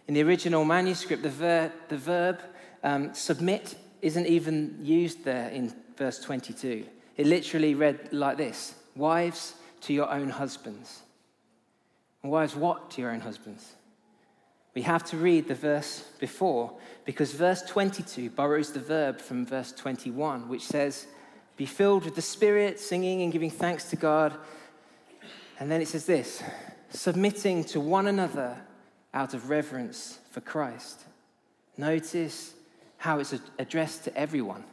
In 0.09 0.15
the 0.15 0.23
original 0.23 0.65
manuscript, 0.65 1.23
the, 1.23 1.29
ver- 1.29 1.71
the 1.87 1.97
verb 1.97 2.41
um, 2.83 3.13
submit 3.13 3.75
isn't 4.01 4.27
even 4.27 4.79
used 4.81 5.23
there 5.23 5.47
in 5.47 5.73
verse 5.95 6.19
22. 6.19 6.85
It 7.15 7.25
literally 7.25 7.73
read 7.73 8.11
like 8.11 8.35
this 8.35 8.75
Wives 8.97 9.53
to 9.81 9.93
your 9.93 10.11
own 10.11 10.27
husbands. 10.27 11.03
And 12.21 12.29
wives, 12.33 12.53
what 12.53 12.91
to 12.91 13.01
your 13.01 13.11
own 13.11 13.21
husbands? 13.21 13.75
We 14.79 14.83
have 14.83 15.03
to 15.07 15.17
read 15.17 15.49
the 15.49 15.55
verse 15.55 16.05
before 16.19 16.71
because 17.03 17.33
verse 17.33 17.61
22 17.63 18.29
borrows 18.29 18.71
the 18.71 18.79
verb 18.79 19.19
from 19.19 19.45
verse 19.45 19.73
21, 19.73 20.47
which 20.47 20.65
says, 20.65 21.05
Be 21.57 21.65
filled 21.65 22.05
with 22.05 22.15
the 22.15 22.21
Spirit, 22.21 22.79
singing 22.79 23.21
and 23.21 23.33
giving 23.33 23.49
thanks 23.49 23.89
to 23.89 23.97
God. 23.97 24.33
And 25.59 25.69
then 25.69 25.81
it 25.81 25.89
says 25.89 26.05
this 26.05 26.41
submitting 26.91 27.65
to 27.65 27.81
one 27.81 28.07
another 28.07 28.55
out 29.13 29.33
of 29.33 29.49
reverence 29.49 30.19
for 30.31 30.39
Christ. 30.39 31.01
Notice 31.75 32.53
how 32.99 33.19
it's 33.19 33.35
addressed 33.57 34.05
to 34.05 34.17
everyone. 34.17 34.63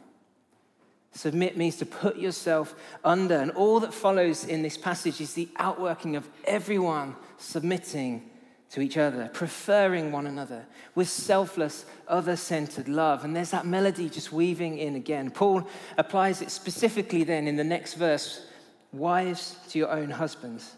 Submit 1.11 1.57
means 1.57 1.75
to 1.79 1.85
put 1.85 2.15
yourself 2.15 2.75
under, 3.03 3.35
and 3.35 3.51
all 3.51 3.81
that 3.81 3.93
follows 3.93 4.45
in 4.45 4.61
this 4.61 4.77
passage 4.77 5.19
is 5.19 5.33
the 5.33 5.49
outworking 5.57 6.15
of 6.15 6.29
everyone 6.45 7.17
submitting 7.37 8.23
to 8.71 8.81
each 8.81 8.97
other, 8.97 9.29
preferring 9.33 10.11
one 10.11 10.27
another 10.27 10.65
with 10.93 11.07
selfless, 11.07 11.85
other 12.07 12.35
centered 12.35 12.89
love. 12.89 13.23
And 13.23 13.35
there's 13.35 13.51
that 13.51 13.65
melody 13.65 14.09
just 14.09 14.31
weaving 14.31 14.77
in 14.77 14.95
again. 14.95 15.31
Paul 15.31 15.67
applies 15.97 16.41
it 16.41 16.51
specifically 16.51 17.23
then 17.23 17.47
in 17.47 17.55
the 17.55 17.63
next 17.63 17.93
verse 17.93 18.45
wives 18.91 19.57
to 19.69 19.79
your 19.79 19.89
own 19.89 20.09
husbands. 20.09 20.75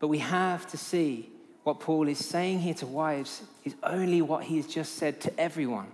But 0.00 0.08
we 0.08 0.18
have 0.18 0.66
to 0.68 0.76
see 0.76 1.30
what 1.62 1.80
Paul 1.80 2.08
is 2.08 2.18
saying 2.18 2.60
here 2.60 2.74
to 2.74 2.86
wives 2.86 3.42
is 3.64 3.74
only 3.82 4.20
what 4.20 4.44
he 4.44 4.56
has 4.56 4.66
just 4.66 4.96
said 4.96 5.20
to 5.22 5.40
everyone. 5.40 5.90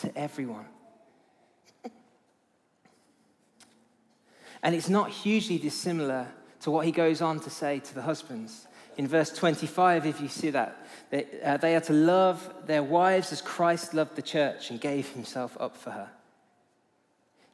To 0.00 0.16
everyone. 0.18 0.66
And 4.62 4.74
it's 4.74 4.88
not 4.88 5.10
hugely 5.10 5.58
dissimilar 5.58 6.28
to 6.60 6.70
what 6.70 6.86
he 6.86 6.92
goes 6.92 7.20
on 7.20 7.40
to 7.40 7.50
say 7.50 7.80
to 7.80 7.94
the 7.94 8.02
husbands. 8.02 8.66
In 8.96 9.08
verse 9.08 9.30
25, 9.30 10.06
if 10.06 10.20
you 10.20 10.28
see 10.28 10.50
that, 10.50 10.86
they, 11.10 11.26
uh, 11.42 11.56
they 11.56 11.74
are 11.74 11.80
to 11.80 11.92
love 11.92 12.52
their 12.66 12.82
wives 12.82 13.32
as 13.32 13.40
Christ 13.40 13.94
loved 13.94 14.16
the 14.16 14.22
church 14.22 14.70
and 14.70 14.80
gave 14.80 15.08
himself 15.08 15.56
up 15.58 15.76
for 15.76 15.90
her. 15.90 16.10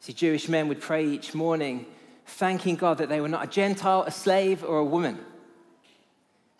See, 0.01 0.13
Jewish 0.13 0.49
men 0.49 0.69
would 0.69 0.81
pray 0.81 1.07
each 1.07 1.35
morning, 1.35 1.87
thanking 2.27 2.77
God 2.77 2.99
that 2.99 3.09
they 3.09 3.21
were 3.21 3.29
not 3.29 3.45
a 3.45 3.49
Gentile, 3.49 4.03
a 4.03 4.11
slave, 4.11 4.65
or 4.65 4.79
a 4.79 4.85
woman 4.85 5.19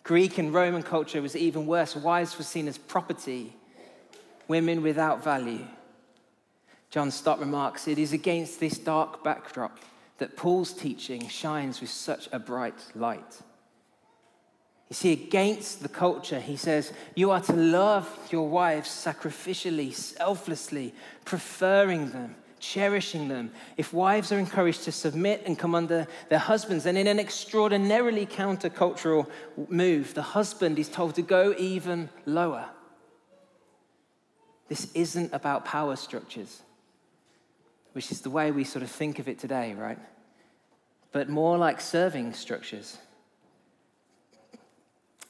Greek 0.09 0.39
and 0.39 0.51
Roman 0.51 0.81
culture 0.81 1.21
was 1.21 1.35
even 1.35 1.67
worse. 1.67 1.95
Wives 1.95 2.35
were 2.35 2.43
seen 2.43 2.67
as 2.67 2.79
property, 2.79 3.53
women 4.47 4.81
without 4.81 5.23
value. 5.23 5.67
John 6.89 7.11
Stott 7.11 7.39
remarks 7.39 7.87
it 7.87 7.99
is 7.99 8.11
against 8.11 8.59
this 8.59 8.79
dark 8.79 9.23
backdrop 9.23 9.77
that 10.17 10.35
Paul's 10.35 10.73
teaching 10.73 11.27
shines 11.27 11.79
with 11.79 11.91
such 11.91 12.27
a 12.31 12.39
bright 12.39 12.83
light. 12.95 13.41
You 14.89 14.95
see, 14.95 15.13
against 15.13 15.83
the 15.83 15.89
culture, 15.89 16.39
he 16.39 16.55
says, 16.55 16.91
you 17.13 17.29
are 17.29 17.41
to 17.41 17.53
love 17.53 18.09
your 18.31 18.49
wives 18.49 18.89
sacrificially, 18.89 19.93
selflessly, 19.93 20.95
preferring 21.25 22.09
them, 22.09 22.35
cherishing 22.59 23.27
them. 23.27 23.51
If 23.77 23.93
wives 23.93 24.31
are 24.31 24.39
encouraged 24.39 24.85
to 24.85 24.91
submit 24.91 25.43
and 25.45 25.59
come 25.59 25.75
under 25.75 26.07
their 26.29 26.39
husbands, 26.39 26.85
then 26.85 26.97
in 26.97 27.05
an 27.05 27.19
extraordinarily 27.19 28.25
countercultural 28.25 29.29
move, 29.67 30.15
the 30.15 30.23
husband 30.23 30.79
is 30.79 30.89
told 30.89 31.13
to 31.15 31.21
go 31.21 31.53
even 31.59 32.09
lower. 32.25 32.65
This 34.69 34.91
isn't 34.95 35.31
about 35.33 35.65
power 35.65 35.95
structures, 35.97 36.63
which 37.93 38.11
is 38.11 38.21
the 38.21 38.31
way 38.31 38.49
we 38.49 38.63
sort 38.63 38.81
of 38.81 38.89
think 38.89 39.19
of 39.19 39.27
it 39.27 39.37
today, 39.37 39.75
right? 39.75 39.99
But 41.11 41.29
more 41.29 41.59
like 41.59 41.79
serving 41.79 42.33
structures. 42.33 42.97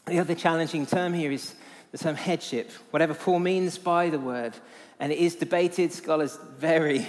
The 0.09 0.19
other 0.19 0.33
challenging 0.33 0.87
term 0.87 1.13
here 1.13 1.31
is 1.31 1.53
the 1.91 1.99
term 1.99 2.15
headship, 2.15 2.71
whatever 2.89 3.13
Paul 3.13 3.39
means 3.39 3.77
by 3.77 4.09
the 4.09 4.19
word. 4.19 4.55
And 4.99 5.11
it 5.11 5.19
is 5.19 5.35
debated, 5.35 5.93
scholars 5.93 6.37
vary. 6.57 7.07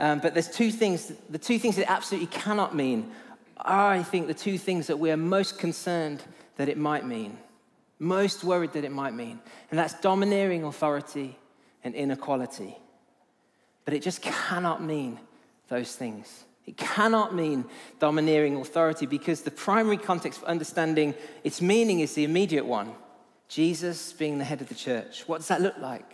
Um, 0.00 0.20
but 0.20 0.32
there's 0.32 0.50
two 0.50 0.70
things, 0.70 1.12
the 1.28 1.38
two 1.38 1.58
things 1.58 1.76
it 1.76 1.90
absolutely 1.90 2.28
cannot 2.28 2.74
mean 2.74 3.12
are, 3.58 3.92
I 3.92 4.02
think, 4.02 4.28
the 4.28 4.34
two 4.34 4.56
things 4.56 4.86
that 4.86 4.98
we 4.98 5.10
are 5.10 5.16
most 5.16 5.58
concerned 5.58 6.22
that 6.56 6.70
it 6.70 6.78
might 6.78 7.04
mean, 7.04 7.36
most 7.98 8.44
worried 8.44 8.72
that 8.72 8.84
it 8.84 8.92
might 8.92 9.12
mean. 9.12 9.40
And 9.70 9.78
that's 9.78 10.00
domineering 10.00 10.64
authority 10.64 11.36
and 11.84 11.94
inequality. 11.94 12.78
But 13.84 13.92
it 13.92 14.02
just 14.02 14.22
cannot 14.22 14.82
mean 14.82 15.20
those 15.68 15.94
things. 15.94 16.44
It 16.68 16.76
cannot 16.76 17.34
mean 17.34 17.64
domineering 17.98 18.56
authority 18.56 19.06
because 19.06 19.40
the 19.40 19.50
primary 19.50 19.96
context 19.96 20.40
for 20.40 20.46
understanding 20.46 21.14
its 21.42 21.62
meaning 21.62 22.00
is 22.00 22.12
the 22.12 22.24
immediate 22.24 22.66
one 22.66 22.92
Jesus 23.48 24.12
being 24.12 24.36
the 24.36 24.44
head 24.44 24.60
of 24.60 24.68
the 24.68 24.74
church. 24.74 25.26
What 25.26 25.38
does 25.38 25.48
that 25.48 25.62
look 25.62 25.78
like? 25.78 26.12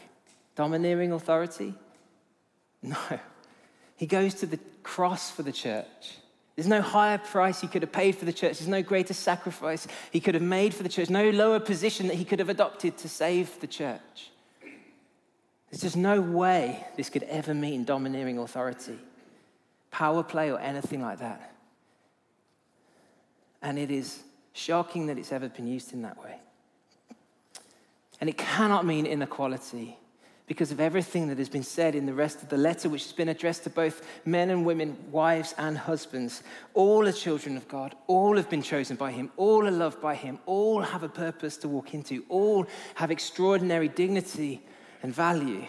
Domineering 0.55 1.11
authority? 1.11 1.75
No. 2.83 2.97
He 3.97 4.07
goes 4.07 4.35
to 4.35 4.47
the 4.47 4.61
cross 4.85 5.29
for 5.29 5.43
the 5.43 5.51
church. 5.51 6.19
There's 6.55 6.69
no 6.69 6.83
higher 6.83 7.19
price 7.19 7.61
he 7.61 7.67
could 7.67 7.83
have 7.83 7.91
paid 7.91 8.15
for 8.15 8.25
the 8.25 8.33
church. 8.33 8.59
There's 8.59 8.69
no 8.69 8.83
greater 8.83 9.15
sacrifice 9.15 9.89
he 10.13 10.21
could 10.21 10.35
have 10.35 10.43
made 10.45 10.73
for 10.73 10.85
the 10.85 10.89
church. 10.89 11.11
No 11.11 11.31
lower 11.31 11.59
position 11.59 12.07
that 12.07 12.15
he 12.15 12.25
could 12.25 12.39
have 12.39 12.49
adopted 12.49 12.97
to 12.99 13.09
save 13.09 13.59
the 13.59 13.67
church. 13.67 14.31
There's 15.69 15.83
just 15.83 15.97
no 15.97 16.21
way 16.21 16.87
this 16.97 17.11
could 17.11 17.25
ever 17.25 17.55
mean 17.55 17.83
domineering 17.83 18.39
authority, 18.39 18.97
power 19.95 20.25
play, 20.25 20.51
or 20.51 20.59
anything 20.59 21.01
like 21.01 21.21
that. 21.21 21.55
And 23.63 23.79
it 23.79 23.93
is 23.93 24.25
shocking 24.53 25.07
that 25.07 25.19
it's 25.19 25.31
ever 25.31 25.49
been 25.49 25.69
used 25.69 25.93
in 25.93 26.03
that 26.03 26.21
way. 26.21 26.35
And 28.21 28.29
it 28.29 28.37
cannot 28.37 28.85
mean 28.85 29.07
inequality 29.07 29.97
because 30.49 30.73
of 30.73 30.81
everything 30.81 31.29
that 31.29 31.39
has 31.39 31.49
been 31.49 31.63
said 31.63 31.95
in 31.95 32.07
the 32.07 32.13
rest 32.13 32.43
of 32.43 32.49
the 32.49 32.57
letter, 32.57 32.89
which 32.89 33.05
has 33.05 33.13
been 33.13 33.29
addressed 33.29 33.63
to 33.65 33.71
both 33.71 34.05
men 34.25 34.51
and 34.51 34.67
women, 34.67 34.97
wives 35.13 35.55
and 35.59 35.79
husbands. 35.79 36.43
All 36.75 37.07
are 37.07 37.13
children 37.13 37.57
of 37.57 37.69
God. 37.69 37.95
All 38.09 38.37
have 38.37 38.51
been 38.51 38.63
chosen 38.63 38.97
by 38.97 39.13
Him. 39.13 39.31
All 39.37 39.65
are 39.65 39.71
loved 39.71 40.01
by 40.01 40.17
Him. 40.17 40.41
All 40.45 40.83
have 40.83 41.05
a 41.05 41.09
purpose 41.09 41.57
to 41.59 41.69
walk 41.69 41.95
into. 41.95 42.25
All 42.29 42.67
have 42.97 43.13
extraordinary 43.13 43.89
dignity 43.89 44.61
and 45.05 45.15
value. 45.15 45.65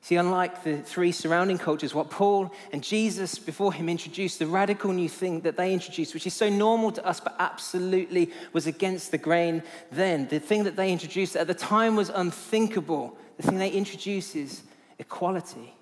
See, 0.00 0.16
unlike 0.16 0.62
the 0.62 0.78
three 0.78 1.12
surrounding 1.12 1.58
cultures, 1.58 1.94
what 1.94 2.10
Paul 2.10 2.52
and 2.72 2.82
Jesus 2.82 3.38
before 3.38 3.72
him 3.72 3.88
introduced, 3.88 4.38
the 4.38 4.46
radical 4.46 4.92
new 4.92 5.08
thing 5.08 5.40
that 5.40 5.56
they 5.56 5.72
introduced, 5.72 6.14
which 6.14 6.26
is 6.26 6.34
so 6.34 6.48
normal 6.48 6.92
to 6.92 7.04
us 7.04 7.20
but 7.20 7.34
absolutely 7.38 8.30
was 8.52 8.66
against 8.66 9.10
the 9.10 9.18
grain 9.18 9.62
then, 9.90 10.28
the 10.28 10.38
thing 10.38 10.64
that 10.64 10.76
they 10.76 10.92
introduced 10.92 11.36
at 11.36 11.46
the 11.46 11.54
time 11.54 11.96
was 11.96 12.10
unthinkable. 12.10 13.18
The 13.36 13.42
thing 13.42 13.58
they 13.58 13.70
introduced 13.70 14.36
is 14.36 14.62
equality. 14.98 15.74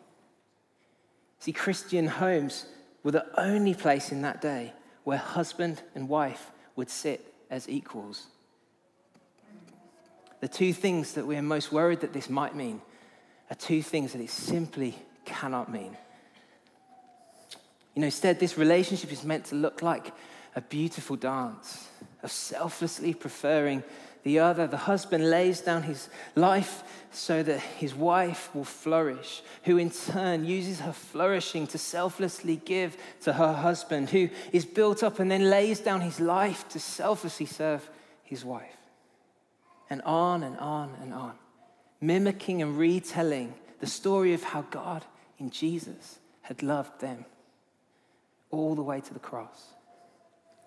See, 1.38 1.52
Christian 1.52 2.06
homes 2.06 2.66
were 3.02 3.12
the 3.12 3.40
only 3.40 3.74
place 3.74 4.12
in 4.12 4.22
that 4.22 4.40
day 4.40 4.72
where 5.04 5.18
husband 5.18 5.82
and 5.94 6.08
wife 6.08 6.50
would 6.74 6.90
sit 6.90 7.32
as 7.50 7.68
equals. 7.68 8.26
The 10.40 10.48
two 10.48 10.72
things 10.72 11.12
that 11.12 11.26
we 11.26 11.36
are 11.36 11.42
most 11.42 11.70
worried 11.70 12.00
that 12.00 12.12
this 12.12 12.28
might 12.28 12.56
mean 12.56 12.80
are 13.50 13.56
two 13.56 13.82
things 13.82 14.12
that 14.12 14.20
it 14.20 14.30
simply 14.30 14.94
cannot 15.24 15.70
mean. 15.70 15.96
You 17.94 18.00
know, 18.00 18.06
instead, 18.06 18.38
this 18.38 18.58
relationship 18.58 19.12
is 19.12 19.24
meant 19.24 19.46
to 19.46 19.54
look 19.54 19.82
like 19.82 20.12
a 20.54 20.60
beautiful 20.60 21.16
dance 21.16 21.88
of 22.22 22.30
selflessly 22.30 23.14
preferring 23.14 23.82
the 24.22 24.40
other. 24.40 24.66
The 24.66 24.76
husband 24.76 25.30
lays 25.30 25.60
down 25.60 25.84
his 25.84 26.08
life 26.34 26.82
so 27.12 27.42
that 27.42 27.60
his 27.60 27.94
wife 27.94 28.54
will 28.54 28.64
flourish, 28.64 29.42
who 29.64 29.78
in 29.78 29.90
turn 29.90 30.44
uses 30.44 30.80
her 30.80 30.92
flourishing 30.92 31.66
to 31.68 31.78
selflessly 31.78 32.56
give 32.64 32.96
to 33.22 33.32
her 33.32 33.52
husband, 33.52 34.10
who 34.10 34.28
is 34.52 34.64
built 34.64 35.02
up 35.02 35.18
and 35.18 35.30
then 35.30 35.48
lays 35.48 35.80
down 35.80 36.00
his 36.00 36.20
life 36.20 36.68
to 36.70 36.80
selflessly 36.80 37.46
serve 37.46 37.88
his 38.24 38.44
wife. 38.44 38.76
And 39.88 40.02
on 40.02 40.42
and 40.42 40.58
on 40.58 40.94
and 41.00 41.14
on, 41.14 41.34
mimicking 42.00 42.62
and 42.62 42.78
retelling 42.78 43.54
the 43.80 43.86
story 43.86 44.32
of 44.34 44.42
how 44.42 44.62
God 44.62 45.04
in 45.38 45.50
Jesus 45.50 46.18
had 46.42 46.62
loved 46.62 47.00
them 47.00 47.24
all 48.50 48.74
the 48.74 48.82
way 48.82 49.00
to 49.00 49.14
the 49.14 49.20
cross. 49.20 49.74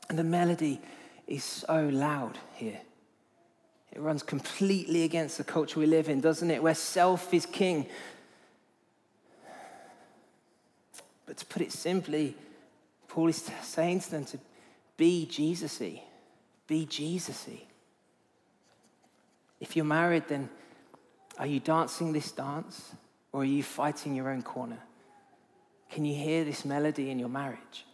And 0.09 0.17
the 0.17 0.23
melody 0.23 0.81
is 1.27 1.43
so 1.43 1.87
loud 1.87 2.37
here. 2.55 2.79
It 3.91 3.99
runs 3.99 4.23
completely 4.23 5.03
against 5.03 5.37
the 5.37 5.43
culture 5.43 5.79
we 5.79 5.85
live 5.85 6.09
in, 6.09 6.21
doesn't 6.21 6.51
it? 6.51 6.61
Where 6.61 6.75
self 6.75 7.33
is 7.33 7.45
king. 7.45 7.87
But 11.25 11.37
to 11.37 11.45
put 11.45 11.61
it 11.61 11.71
simply, 11.71 12.35
Paul 13.07 13.29
is 13.29 13.49
saying 13.63 14.01
to 14.01 14.11
them 14.11 14.25
to 14.25 14.39
be 14.97 15.25
Jesus 15.25 15.79
y. 15.79 16.03
Be 16.67 16.85
Jesus 16.85 17.45
y. 17.47 17.61
If 19.59 19.75
you're 19.75 19.85
married, 19.85 20.27
then 20.27 20.49
are 21.39 21.47
you 21.47 21.61
dancing 21.61 22.11
this 22.11 22.31
dance 22.31 22.93
or 23.31 23.41
are 23.41 23.45
you 23.45 23.63
fighting 23.63 24.13
your 24.13 24.29
own 24.29 24.41
corner? 24.41 24.79
Can 25.89 26.03
you 26.05 26.13
hear 26.13 26.43
this 26.43 26.65
melody 26.65 27.09
in 27.09 27.17
your 27.17 27.29
marriage? 27.29 27.85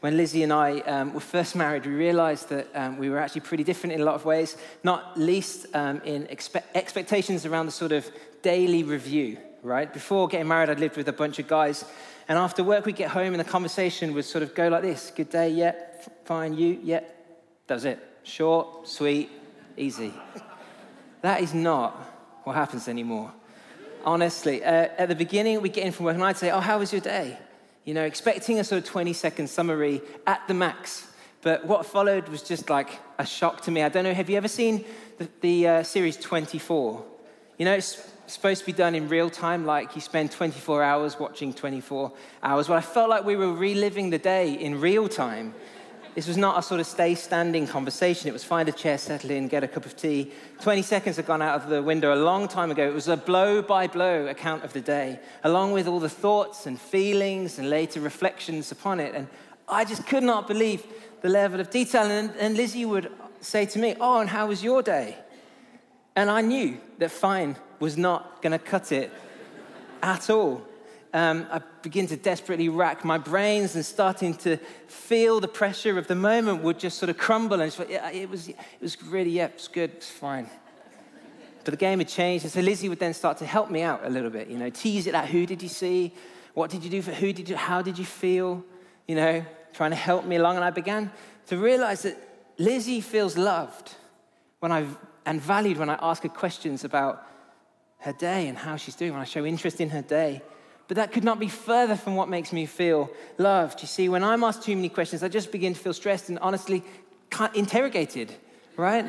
When 0.00 0.16
Lizzie 0.16 0.42
and 0.42 0.52
I 0.52 0.80
um, 0.80 1.14
were 1.14 1.20
first 1.20 1.54
married, 1.54 1.86
we 1.86 1.92
realized 1.92 2.48
that 2.50 2.68
um, 2.74 2.98
we 2.98 3.08
were 3.08 3.18
actually 3.18 3.42
pretty 3.42 3.64
different 3.64 3.94
in 3.94 4.00
a 4.00 4.04
lot 4.04 4.14
of 4.14 4.24
ways, 4.24 4.56
not 4.82 5.18
least 5.18 5.66
um, 5.74 6.02
in 6.04 6.24
expe- 6.24 6.62
expectations 6.74 7.46
around 7.46 7.66
the 7.66 7.72
sort 7.72 7.92
of 7.92 8.10
daily 8.42 8.82
review, 8.82 9.38
right? 9.62 9.90
Before 9.90 10.28
getting 10.28 10.48
married, 10.48 10.68
I'd 10.68 10.80
lived 10.80 10.96
with 10.96 11.08
a 11.08 11.12
bunch 11.12 11.38
of 11.38 11.48
guys. 11.48 11.84
And 12.28 12.36
after 12.36 12.64
work, 12.64 12.84
we'd 12.84 12.96
get 12.96 13.10
home 13.10 13.32
and 13.32 13.40
the 13.40 13.44
conversation 13.44 14.12
would 14.14 14.24
sort 14.24 14.42
of 14.42 14.54
go 14.54 14.68
like 14.68 14.82
this 14.82 15.12
Good 15.14 15.30
day, 15.30 15.50
yeah, 15.50 15.72
fine, 16.24 16.54
you, 16.54 16.80
yeah. 16.82 17.00
That 17.68 17.74
was 17.74 17.84
it. 17.84 17.98
Short, 18.24 18.88
sweet, 18.88 19.30
easy. 19.76 20.12
That 21.26 21.40
is 21.40 21.52
not 21.52 21.92
what 22.44 22.54
happens 22.54 22.86
anymore. 22.86 23.32
Honestly, 24.04 24.62
uh, 24.62 24.70
at 24.96 25.08
the 25.08 25.16
beginning, 25.16 25.60
we'd 25.60 25.72
get 25.72 25.84
in 25.84 25.90
from 25.90 26.06
work 26.06 26.14
and 26.14 26.22
I'd 26.22 26.36
say, 26.36 26.52
Oh, 26.52 26.60
how 26.60 26.78
was 26.78 26.92
your 26.92 27.00
day? 27.00 27.36
You 27.84 27.94
know, 27.94 28.04
expecting 28.04 28.60
a 28.60 28.64
sort 28.64 28.84
of 28.84 28.88
20 28.88 29.12
second 29.12 29.48
summary 29.48 30.02
at 30.24 30.46
the 30.46 30.54
max. 30.54 31.08
But 31.42 31.66
what 31.66 31.84
followed 31.84 32.28
was 32.28 32.42
just 32.42 32.70
like 32.70 33.00
a 33.18 33.26
shock 33.26 33.62
to 33.62 33.72
me. 33.72 33.82
I 33.82 33.88
don't 33.88 34.04
know, 34.04 34.14
have 34.14 34.30
you 34.30 34.36
ever 34.36 34.46
seen 34.46 34.84
the, 35.18 35.28
the 35.40 35.66
uh, 35.66 35.82
series 35.82 36.16
24? 36.16 37.04
You 37.58 37.64
know, 37.64 37.74
it's 37.74 38.08
supposed 38.28 38.60
to 38.60 38.66
be 38.66 38.72
done 38.72 38.94
in 38.94 39.08
real 39.08 39.28
time, 39.28 39.66
like 39.66 39.96
you 39.96 40.00
spend 40.00 40.30
24 40.30 40.80
hours 40.80 41.18
watching 41.18 41.52
24 41.52 42.12
hours. 42.44 42.68
Well, 42.68 42.78
I 42.78 42.82
felt 42.82 43.10
like 43.10 43.24
we 43.24 43.34
were 43.34 43.52
reliving 43.52 44.10
the 44.10 44.18
day 44.18 44.52
in 44.52 44.80
real 44.80 45.08
time. 45.08 45.56
This 46.16 46.26
was 46.26 46.38
not 46.38 46.58
a 46.58 46.62
sort 46.62 46.80
of 46.80 46.86
stay 46.86 47.14
standing 47.14 47.66
conversation. 47.66 48.26
It 48.26 48.32
was 48.32 48.42
find 48.42 48.70
a 48.70 48.72
chair, 48.72 48.96
settle 48.96 49.30
in, 49.32 49.48
get 49.48 49.62
a 49.62 49.68
cup 49.68 49.84
of 49.84 49.94
tea. 49.98 50.32
20 50.62 50.80
seconds 50.80 51.16
had 51.16 51.26
gone 51.26 51.42
out 51.42 51.60
of 51.60 51.68
the 51.68 51.82
window 51.82 52.14
a 52.14 52.16
long 52.16 52.48
time 52.48 52.70
ago. 52.70 52.88
It 52.88 52.94
was 52.94 53.06
a 53.06 53.18
blow 53.18 53.60
by 53.60 53.86
blow 53.86 54.26
account 54.26 54.64
of 54.64 54.72
the 54.72 54.80
day, 54.80 55.20
along 55.44 55.72
with 55.72 55.86
all 55.86 56.00
the 56.00 56.08
thoughts 56.08 56.64
and 56.64 56.80
feelings 56.80 57.58
and 57.58 57.68
later 57.68 58.00
reflections 58.00 58.72
upon 58.72 58.98
it. 58.98 59.14
And 59.14 59.28
I 59.68 59.84
just 59.84 60.06
could 60.06 60.22
not 60.22 60.48
believe 60.48 60.86
the 61.20 61.28
level 61.28 61.60
of 61.60 61.68
detail. 61.68 62.10
And, 62.10 62.32
and 62.40 62.56
Lizzie 62.56 62.86
would 62.86 63.12
say 63.42 63.66
to 63.66 63.78
me, 63.78 63.94
Oh, 64.00 64.20
and 64.20 64.30
how 64.30 64.46
was 64.46 64.64
your 64.64 64.80
day? 64.80 65.18
And 66.16 66.30
I 66.30 66.40
knew 66.40 66.78
that 66.96 67.10
fine 67.10 67.56
was 67.78 67.98
not 67.98 68.40
going 68.40 68.52
to 68.52 68.58
cut 68.58 68.90
it 68.90 69.12
at 70.02 70.30
all 70.30 70.66
um, 71.16 71.46
I 71.50 71.62
begin 71.80 72.06
to 72.08 72.16
desperately 72.16 72.68
rack 72.68 73.02
my 73.02 73.16
brains 73.16 73.74
and 73.74 73.82
starting 73.82 74.34
to 74.34 74.58
feel 74.86 75.40
the 75.40 75.48
pressure 75.48 75.96
of 75.96 76.08
the 76.08 76.14
moment 76.14 76.62
would 76.62 76.78
just 76.78 76.98
sort 76.98 77.08
of 77.08 77.16
crumble. 77.16 77.62
And 77.62 77.74
yeah, 77.88 78.10
it, 78.10 78.28
was, 78.28 78.50
it 78.50 78.56
was 78.82 79.02
really, 79.02 79.30
yeah, 79.30 79.46
it's 79.46 79.66
good, 79.66 79.92
it's 79.92 80.10
fine. 80.10 80.50
But 81.64 81.70
the 81.70 81.78
game 81.78 82.00
had 82.00 82.08
changed. 82.08 82.44
And 82.44 82.52
so 82.52 82.60
Lizzie 82.60 82.90
would 82.90 82.98
then 82.98 83.14
start 83.14 83.38
to 83.38 83.46
help 83.46 83.70
me 83.70 83.80
out 83.80 84.04
a 84.04 84.10
little 84.10 84.28
bit, 84.28 84.48
you 84.48 84.58
know, 84.58 84.68
tease 84.68 85.06
it 85.06 85.14
out. 85.14 85.26
Who 85.28 85.46
did 85.46 85.62
you 85.62 85.70
see? 85.70 86.12
What 86.52 86.70
did 86.70 86.84
you 86.84 86.90
do 86.90 87.00
for 87.00 87.12
who 87.12 87.32
did 87.32 87.48
you, 87.48 87.56
how 87.56 87.80
did 87.80 87.98
you 87.98 88.04
feel? 88.04 88.62
You 89.08 89.14
know, 89.14 89.44
trying 89.72 89.92
to 89.92 89.96
help 89.96 90.26
me 90.26 90.36
along. 90.36 90.56
And 90.56 90.66
I 90.66 90.70
began 90.70 91.10
to 91.46 91.56
realize 91.56 92.02
that 92.02 92.18
Lizzie 92.58 93.00
feels 93.00 93.38
loved 93.38 93.94
when 94.60 94.70
I 94.70 94.84
and 95.24 95.40
valued 95.40 95.78
when 95.78 95.88
I 95.88 95.98
ask 96.02 96.22
her 96.24 96.28
questions 96.28 96.84
about 96.84 97.26
her 98.00 98.12
day 98.12 98.48
and 98.48 98.58
how 98.58 98.76
she's 98.76 98.94
doing, 98.94 99.12
when 99.12 99.22
I 99.22 99.24
show 99.24 99.46
interest 99.46 99.80
in 99.80 99.88
her 99.88 100.02
day. 100.02 100.42
But 100.88 100.96
that 100.96 101.12
could 101.12 101.24
not 101.24 101.40
be 101.40 101.48
further 101.48 101.96
from 101.96 102.14
what 102.14 102.28
makes 102.28 102.52
me 102.52 102.64
feel 102.66 103.10
loved. 103.38 103.82
You 103.82 103.88
see, 103.88 104.08
when 104.08 104.22
I'm 104.22 104.44
asked 104.44 104.62
too 104.62 104.76
many 104.76 104.88
questions, 104.88 105.22
I 105.22 105.28
just 105.28 105.50
begin 105.50 105.74
to 105.74 105.80
feel 105.80 105.92
stressed 105.92 106.28
and 106.28 106.38
honestly 106.38 106.84
interrogated, 107.54 108.32
right? 108.76 109.04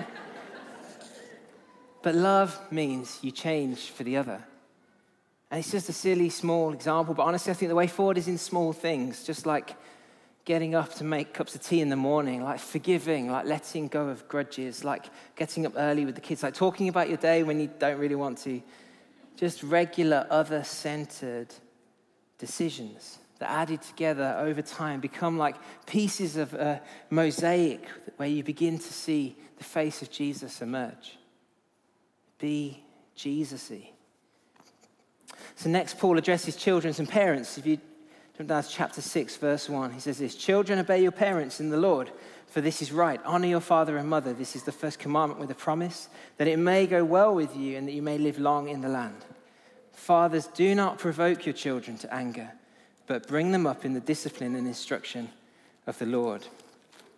but 2.02 2.16
love 2.16 2.60
means 2.72 3.20
you 3.22 3.32
change 3.32 3.92
for 3.92 4.04
the 4.04 4.18
other. 4.18 4.44
And 5.52 5.60
it's 5.60 5.72
just 5.72 5.88
a 5.88 5.94
silly, 5.94 6.30
small 6.30 6.74
example, 6.74 7.13
but 7.13 7.24
honestly, 7.24 7.52
I 7.52 7.54
think 7.54 7.70
the 7.70 7.76
way 7.76 7.88
forward 7.88 8.18
is 8.18 8.28
in 8.28 8.38
small 8.38 8.74
things, 8.74 9.24
just 9.24 9.46
like 9.46 9.76
getting 10.46 10.76
up 10.76 10.94
to 10.96 11.04
make 11.04 11.34
cups 11.34 11.56
of 11.56 11.62
tea 11.62 11.82
in 11.82 11.90
the 11.90 11.96
morning, 11.96 12.44
like 12.44 12.60
forgiving, 12.60 13.30
like 13.30 13.46
letting 13.46 13.88
go 13.88 14.08
of 14.08 14.28
grudges, 14.28 14.84
like 14.84 15.06
getting 15.36 15.66
up 15.66 15.74
early 15.76 16.06
with 16.06 16.16
the 16.16 16.22
kids, 16.22 16.42
like 16.42 16.54
talking 16.54 16.90
about 16.90 17.08
your 17.08 17.18
day 17.18 17.44
when 17.44 17.60
you 17.60 17.70
don't 17.80 18.00
really 18.00 18.16
want 18.16 18.38
to. 18.40 18.62
Just 19.36 19.62
regular, 19.62 20.26
other 20.30 20.63
centered 20.63 21.54
decisions 22.38 23.19
that 23.39 23.50
added 23.50 23.82
together 23.82 24.36
over 24.39 24.62
time 24.62 25.00
become 25.00 25.38
like 25.38 25.56
pieces 25.86 26.38
of 26.38 26.54
a 26.54 26.82
mosaic 27.10 27.88
where 28.17 28.28
you 28.28 28.43
begin 28.43 28.78
to 28.78 28.93
see 28.93 29.36
the 29.58 29.63
face 29.63 30.02
of 30.02 30.10
Jesus 30.10 30.62
emerge. 30.62 31.17
Be 32.39 32.84
Jesusy. 33.15 33.89
So 35.56 35.69
next, 35.69 35.97
Paul 35.97 36.17
addresses 36.17 36.56
children 36.56 36.93
and 36.97 37.10
parents. 37.10 37.58
If 37.58 37.65
you 37.65 37.80
jump 38.38 38.50
down 38.50 38.63
to 38.63 38.69
chapter 38.69 39.02
6, 39.02 39.38
verse 39.38 39.67
1, 39.67 39.91
he 39.91 40.00
says 40.00 40.19
this 40.19 40.36
Children, 40.36 40.80
obey 40.80 41.02
your 41.02 41.12
parents 41.12 41.60
in 41.60 41.69
the 41.69 41.78
Lord, 41.78 42.12
for 42.47 42.62
this 42.62 42.82
is 42.82 42.91
right. 42.91 43.19
Honor 43.26 43.47
your 43.47 43.60
father 43.60 43.97
and 43.97 44.08
mother. 44.08 44.34
This 44.34 44.56
is 44.56 44.63
the 44.63 44.71
first 44.71 45.00
commandment 45.00 45.39
with 45.39 45.50
a 45.50 45.56
promise, 45.56 46.10
that 46.38 46.47
it 46.47 46.58
may 46.58 46.86
go 46.86 47.04
well 47.04 47.34
with 47.34 47.56
you 47.56 47.78
and 47.78 47.88
that 47.88 47.93
you 47.93 48.04
may 48.04 48.17
live 48.17 48.39
long 48.39 48.69
in 48.69 48.82
the 48.82 48.89
land. 48.89 49.26
Fathers, 49.97 50.45
do 50.45 50.75
not 50.75 50.99
provoke 50.99 51.45
your 51.45 51.53
children 51.53 51.97
to 51.97 52.13
anger, 52.13 52.51
but 53.07 53.27
bring 53.27 53.51
them 53.51 53.65
up 53.65 53.83
in 53.83 53.93
the 53.93 53.99
discipline 53.99 54.55
and 54.55 54.67
instruction 54.67 55.27
of 55.88 55.97
the 55.97 56.05
Lord. 56.05 56.45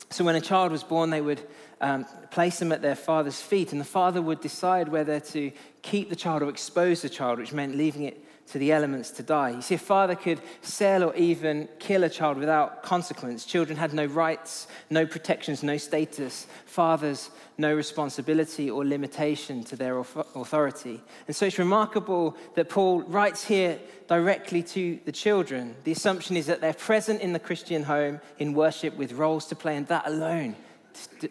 So, 0.09 0.23
when 0.23 0.35
a 0.35 0.41
child 0.41 0.71
was 0.71 0.81
born, 0.81 1.09
they 1.09 1.21
would 1.21 1.41
um, 1.81 2.05
place 2.31 2.57
them 2.57 2.71
at 2.71 2.81
their 2.81 2.95
father's 2.95 3.41
feet, 3.41 3.73
and 3.73 3.81
the 3.81 3.85
father 3.85 4.21
would 4.21 4.39
decide 4.39 4.87
whether 4.87 5.19
to 5.19 5.51
keep 5.81 6.09
the 6.09 6.15
child 6.15 6.41
or 6.41 6.49
expose 6.49 7.01
the 7.01 7.09
child, 7.09 7.37
which 7.37 7.53
meant 7.53 7.75
leaving 7.75 8.03
it 8.03 8.25
to 8.51 8.57
the 8.57 8.71
elements 8.71 9.11
to 9.11 9.23
die. 9.23 9.51
You 9.51 9.61
see, 9.61 9.75
a 9.75 9.79
father 9.79 10.15
could 10.15 10.41
sell 10.61 11.03
or 11.03 11.15
even 11.15 11.69
kill 11.77 12.03
a 12.03 12.09
child 12.09 12.37
without 12.37 12.83
consequence. 12.83 13.45
Children 13.45 13.77
had 13.77 13.93
no 13.93 14.05
rights, 14.05 14.67
no 14.89 15.05
protections, 15.05 15.61
no 15.61 15.77
status. 15.77 16.47
Fathers, 16.65 17.29
no 17.57 17.73
responsibility 17.73 18.69
or 18.69 18.85
limitation 18.85 19.63
to 19.65 19.75
their 19.75 19.99
authority. 19.99 21.01
And 21.27 21.35
so 21.35 21.45
it's 21.45 21.59
remarkable 21.59 22.35
that 22.55 22.69
Paul 22.69 23.01
writes 23.01 23.43
here 23.43 23.79
directly 24.07 24.63
to 24.63 24.99
the 25.05 25.11
children. 25.11 25.75
The 25.83 25.91
assumption 25.91 26.35
is 26.35 26.47
that 26.47 26.61
they're 26.61 26.73
present 26.73 27.21
in 27.21 27.33
the 27.33 27.39
Christian 27.39 27.83
home 27.83 28.19
in 28.39 28.53
worship 28.53 28.95
with 28.97 29.11
roles 29.11 29.45
to 29.47 29.55
play, 29.55 29.77
and 29.77 29.87
that 29.87 30.07
alone 30.07 30.55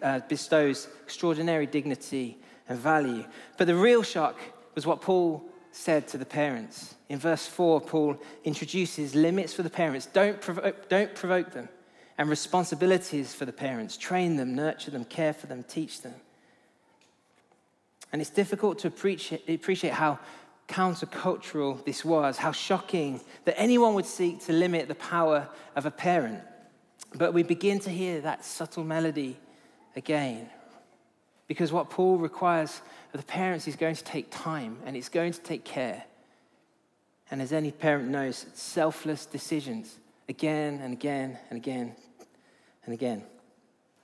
uh, 0.02 0.20
bestows 0.28 0.88
extraordinary 1.02 1.66
dignity 1.66 2.38
and 2.68 2.78
value. 2.78 3.24
But 3.56 3.66
the 3.66 3.74
real 3.74 4.02
shock 4.02 4.38
was 4.74 4.86
what 4.86 5.00
Paul 5.00 5.44
said 5.72 6.08
to 6.08 6.18
the 6.18 6.26
parents. 6.26 6.94
In 7.08 7.18
verse 7.18 7.46
4, 7.46 7.80
Paul 7.80 8.20
introduces 8.44 9.14
limits 9.14 9.52
for 9.54 9.62
the 9.62 9.70
parents. 9.70 10.06
Don't 10.06 10.40
provoke, 10.40 10.88
don't 10.88 11.14
provoke 11.14 11.52
them. 11.52 11.68
And 12.16 12.28
responsibilities 12.28 13.32
for 13.32 13.44
the 13.44 13.52
parents. 13.52 13.96
Train 13.96 14.36
them, 14.36 14.54
nurture 14.54 14.90
them, 14.90 15.04
care 15.04 15.32
for 15.32 15.46
them, 15.46 15.62
teach 15.62 16.02
them. 16.02 16.14
And 18.12 18.20
it's 18.20 18.30
difficult 18.30 18.78
to 18.80 18.88
appreciate, 18.88 19.92
how 19.92 20.18
countercultural 20.66 21.84
this 21.84 22.04
was, 22.04 22.38
how 22.38 22.52
shocking 22.52 23.20
that 23.44 23.58
anyone 23.58 23.94
would 23.94 24.06
seek 24.06 24.44
to 24.46 24.52
limit 24.52 24.88
the 24.88 24.94
power 24.94 25.48
of 25.76 25.86
a 25.86 25.90
parent. 25.90 26.42
But 27.14 27.32
we 27.32 27.42
begin 27.42 27.78
to 27.80 27.90
hear 27.90 28.20
that 28.22 28.44
subtle 28.44 28.84
melody 28.84 29.38
again. 29.94 30.50
Because 31.46 31.72
what 31.72 31.88
Paul 31.88 32.18
requires 32.18 32.82
the 33.12 33.22
parents 33.22 33.66
is 33.66 33.76
going 33.76 33.94
to 33.94 34.04
take 34.04 34.30
time 34.30 34.78
and 34.84 34.96
it's 34.96 35.08
going 35.08 35.32
to 35.32 35.40
take 35.40 35.64
care. 35.64 36.04
And 37.30 37.42
as 37.42 37.52
any 37.52 37.70
parent 37.70 38.08
knows, 38.08 38.46
selfless 38.54 39.26
decisions 39.26 39.98
again 40.28 40.80
and 40.82 40.92
again 40.92 41.38
and 41.50 41.56
again 41.56 41.94
and 42.84 42.94
again. 42.94 43.22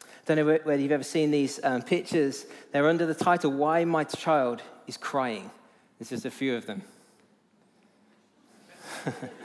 I 0.03 0.07
Don't 0.27 0.37
know 0.39 0.59
whether 0.65 0.81
you've 0.81 0.93
ever 0.93 1.03
seen 1.03 1.31
these 1.31 1.61
um, 1.63 1.83
pictures. 1.83 2.47
They're 2.73 2.89
under 2.89 3.07
the 3.07 3.15
title, 3.15 3.53
Why 3.53 3.85
My 3.85 4.05
Child 4.05 4.63
is 4.87 4.97
Crying. 4.97 5.51
There's 5.99 6.11
just 6.11 6.25
a 6.25 6.31
few 6.31 6.57
of 6.57 6.67
them. 6.67 6.83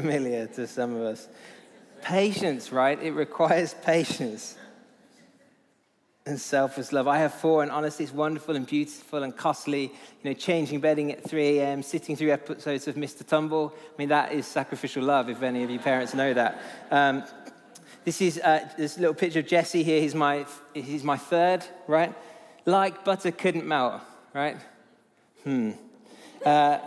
Familiar 0.00 0.46
to 0.46 0.66
some 0.66 0.94
of 0.94 1.02
us. 1.02 1.28
Patience, 2.02 2.70
right? 2.70 3.02
It 3.02 3.12
requires 3.12 3.74
patience 3.74 4.56
and 6.24 6.40
selfless 6.40 6.92
love. 6.92 7.08
I 7.08 7.18
have 7.18 7.34
four, 7.34 7.62
and 7.62 7.72
honestly, 7.72 8.04
it's 8.04 8.14
wonderful 8.14 8.54
and 8.54 8.66
beautiful 8.66 9.22
and 9.22 9.36
costly. 9.36 9.82
You 9.82 9.90
know, 10.30 10.32
changing 10.34 10.80
bedding 10.80 11.10
at 11.10 11.24
3 11.24 11.58
a.m., 11.58 11.82
sitting 11.82 12.14
through 12.14 12.30
episodes 12.30 12.86
of 12.86 12.94
Mr. 12.94 13.26
Tumble. 13.26 13.74
I 13.74 13.92
mean, 13.98 14.10
that 14.10 14.32
is 14.32 14.46
sacrificial 14.46 15.02
love, 15.02 15.28
if 15.28 15.42
any 15.42 15.64
of 15.64 15.70
you 15.70 15.80
parents 15.80 16.14
know 16.14 16.32
that. 16.34 16.62
Um, 16.90 17.24
this 18.04 18.20
is 18.20 18.38
uh, 18.38 18.68
this 18.76 18.98
little 18.98 19.14
picture 19.14 19.40
of 19.40 19.46
Jesse 19.46 19.82
here. 19.82 20.00
He's 20.00 20.14
my, 20.14 20.46
he's 20.74 21.02
my 21.02 21.16
third, 21.16 21.64
right? 21.86 22.14
Like 22.64 23.04
butter 23.04 23.32
couldn't 23.32 23.66
melt, 23.66 24.02
right? 24.32 24.58
Hmm. 25.42 25.72
Uh, 26.44 26.78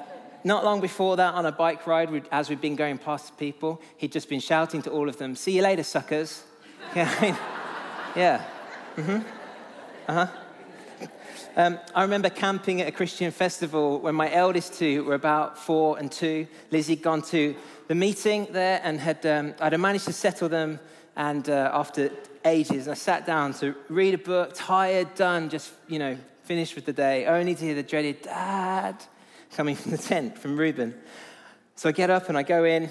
not 0.43 0.63
long 0.63 0.81
before 0.81 1.17
that, 1.17 1.33
on 1.33 1.45
a 1.45 1.51
bike 1.51 1.85
ride, 1.87 2.27
as 2.31 2.49
we'd 2.49 2.61
been 2.61 2.75
going 2.75 2.97
past 2.97 3.37
people, 3.37 3.81
he'd 3.97 4.11
just 4.11 4.29
been 4.29 4.39
shouting 4.39 4.81
to 4.83 4.91
all 4.91 5.09
of 5.09 5.17
them, 5.17 5.35
See 5.35 5.55
you 5.55 5.61
later, 5.61 5.83
suckers. 5.83 6.43
yeah. 6.95 7.37
yeah. 8.15 8.45
Mm-hmm. 8.95 9.27
Uh-huh. 10.07 10.27
Um, 11.55 11.79
I 11.93 12.03
remember 12.03 12.29
camping 12.29 12.79
at 12.81 12.87
a 12.87 12.91
Christian 12.91 13.29
festival 13.31 13.99
when 13.99 14.15
my 14.15 14.33
eldest 14.33 14.73
two 14.75 15.03
were 15.03 15.15
about 15.15 15.57
four 15.57 15.99
and 15.99 16.09
two. 16.09 16.47
Lizzie 16.71 16.95
had 16.95 17.03
gone 17.03 17.21
to 17.23 17.55
the 17.87 17.95
meeting 17.95 18.47
there 18.51 18.79
and 18.83 18.99
had 18.99 19.25
um, 19.25 19.53
I'd 19.59 19.77
managed 19.77 20.05
to 20.05 20.13
settle 20.13 20.47
them. 20.47 20.79
And 21.17 21.49
uh, 21.49 21.69
after 21.73 22.09
ages, 22.45 22.87
I 22.87 22.93
sat 22.93 23.25
down 23.25 23.53
to 23.55 23.75
read 23.89 24.13
a 24.13 24.17
book, 24.17 24.51
tired, 24.53 25.13
done, 25.15 25.49
just 25.49 25.73
you 25.89 25.99
know, 25.99 26.17
finished 26.43 26.75
with 26.75 26.85
the 26.85 26.93
day, 26.93 27.25
only 27.25 27.53
to 27.53 27.65
hear 27.65 27.75
the 27.75 27.83
dreaded 27.83 28.21
"Dad" 28.21 28.95
coming 29.55 29.75
from 29.75 29.91
the 29.91 29.97
tent 29.97 30.37
from 30.37 30.57
Reuben. 30.57 30.95
So 31.75 31.89
I 31.89 31.91
get 31.91 32.09
up 32.09 32.29
and 32.29 32.37
I 32.37 32.43
go 32.43 32.63
in, 32.63 32.89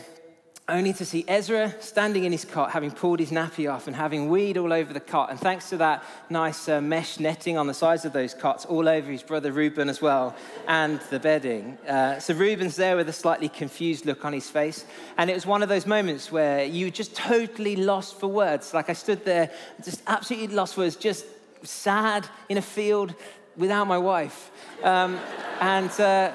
only 0.68 0.92
to 0.92 1.04
see 1.04 1.24
Ezra 1.26 1.74
standing 1.80 2.24
in 2.24 2.32
his 2.32 2.44
cot, 2.44 2.70
having 2.70 2.90
pulled 2.90 3.18
his 3.18 3.30
nappy 3.30 3.70
off 3.70 3.86
and 3.86 3.96
having 3.96 4.28
weed 4.28 4.56
all 4.56 4.72
over 4.72 4.92
the 4.92 5.00
cot. 5.00 5.30
And 5.30 5.38
thanks 5.38 5.70
to 5.70 5.76
that 5.78 6.04
nice 6.28 6.68
uh, 6.68 6.80
mesh 6.80 7.18
netting 7.18 7.58
on 7.58 7.66
the 7.66 7.74
sides 7.74 8.04
of 8.04 8.12
those 8.12 8.34
cots, 8.34 8.64
all 8.66 8.88
over 8.88 9.10
his 9.10 9.22
brother 9.22 9.52
Reuben 9.52 9.88
as 9.88 10.00
well, 10.00 10.36
and 10.68 11.00
the 11.10 11.18
bedding. 11.18 11.76
Uh, 11.88 12.18
so 12.20 12.34
Reuben's 12.34 12.76
there 12.76 12.96
with 12.96 13.08
a 13.08 13.12
slightly 13.12 13.48
confused 13.48 14.06
look 14.06 14.24
on 14.24 14.32
his 14.32 14.48
face. 14.48 14.84
And 15.16 15.28
it 15.28 15.34
was 15.34 15.46
one 15.46 15.62
of 15.62 15.68
those 15.68 15.86
moments 15.86 16.30
where 16.30 16.64
you 16.64 16.90
just 16.90 17.16
totally 17.16 17.76
lost 17.76 18.20
for 18.20 18.28
words. 18.28 18.72
Like 18.72 18.90
I 18.90 18.94
stood 18.94 19.24
there, 19.24 19.50
just 19.84 20.02
absolutely 20.06 20.54
lost 20.54 20.74
for 20.74 20.82
words, 20.82 20.96
just 20.96 21.26
sad 21.62 22.28
in 22.48 22.58
a 22.58 22.62
field 22.62 23.14
without 23.56 23.86
my 23.86 23.98
wife. 23.98 24.50
Um, 24.82 25.18
and. 25.60 25.90
Uh, 25.98 26.32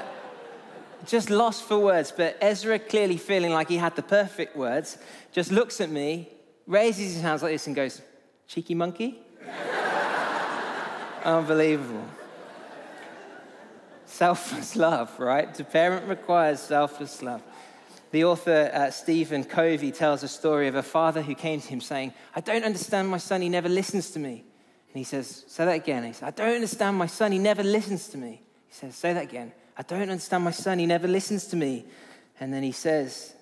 just 1.06 1.30
lost 1.30 1.64
for 1.64 1.78
words, 1.78 2.12
but 2.16 2.38
Ezra, 2.42 2.80
clearly 2.80 3.18
feeling 3.18 3.52
like 3.52 3.70
he 3.70 3.78
had 3.78 3.96
the 3.96 4.02
perfect 4.02 4.56
words, 4.56 4.98
just 5.32 5.52
looks 5.52 5.82
at 5.82 5.90
me, 5.90 6.30
raises 6.68 7.14
his 7.14 7.22
hands 7.22 7.42
like 7.44 7.52
this, 7.52 7.68
and 7.68 7.76
goes, 7.76 8.02
Cheeky 8.48 8.76
monkey? 8.76 9.20
Unbelievable. 11.24 12.06
Selfless 14.06 14.76
love, 14.76 15.20
right? 15.20 15.54
To 15.56 15.64
parent 15.64 16.08
requires 16.08 16.60
selfless 16.60 17.22
love. 17.22 17.42
The 18.12 18.24
author, 18.24 18.72
uh, 18.74 18.92
Stephen 18.92 19.44
Covey, 19.44 19.92
tells 19.92 20.24
a 20.24 20.28
story 20.28 20.68
of 20.68 20.76
a 20.76 20.84
father 20.84 21.22
who 21.22 21.36
came 21.36 21.60
to 21.60 21.68
him 21.68 21.82
saying, 21.82 22.14
I 22.36 22.42
don't 22.42 22.64
understand 22.64 23.10
my 23.10 23.18
son, 23.18 23.42
he 23.42 23.50
never 23.50 23.68
listens 23.68 24.12
to 24.12 24.20
me. 24.20 24.46
And 24.88 24.98
he 24.98 25.04
says, 25.04 25.44
Say 25.48 25.66
that 25.66 25.76
again. 25.76 26.06
he 26.06 26.14
says, 26.14 26.24
I 26.24 26.32
don't 26.32 26.56
understand 26.56 26.98
my 26.98 27.08
son, 27.08 27.32
he 27.32 27.40
never 27.40 27.64
listens 27.64 28.08
to 28.10 28.18
me. 28.18 28.42
He 28.68 28.74
says, 28.74 28.96
Say 28.96 29.12
that 29.12 29.24
again. 29.24 29.52
I 29.78 29.84
don't 29.84 30.10
understand 30.10 30.44
my 30.44 30.52
son. 30.52 30.80
He 30.80 30.86
never 30.86 31.08
listens 31.08 31.48
to 31.48 31.56
me. 31.56 31.86
And 32.40 32.54
then 32.54 32.64
he 32.64 32.72
says 32.72 33.34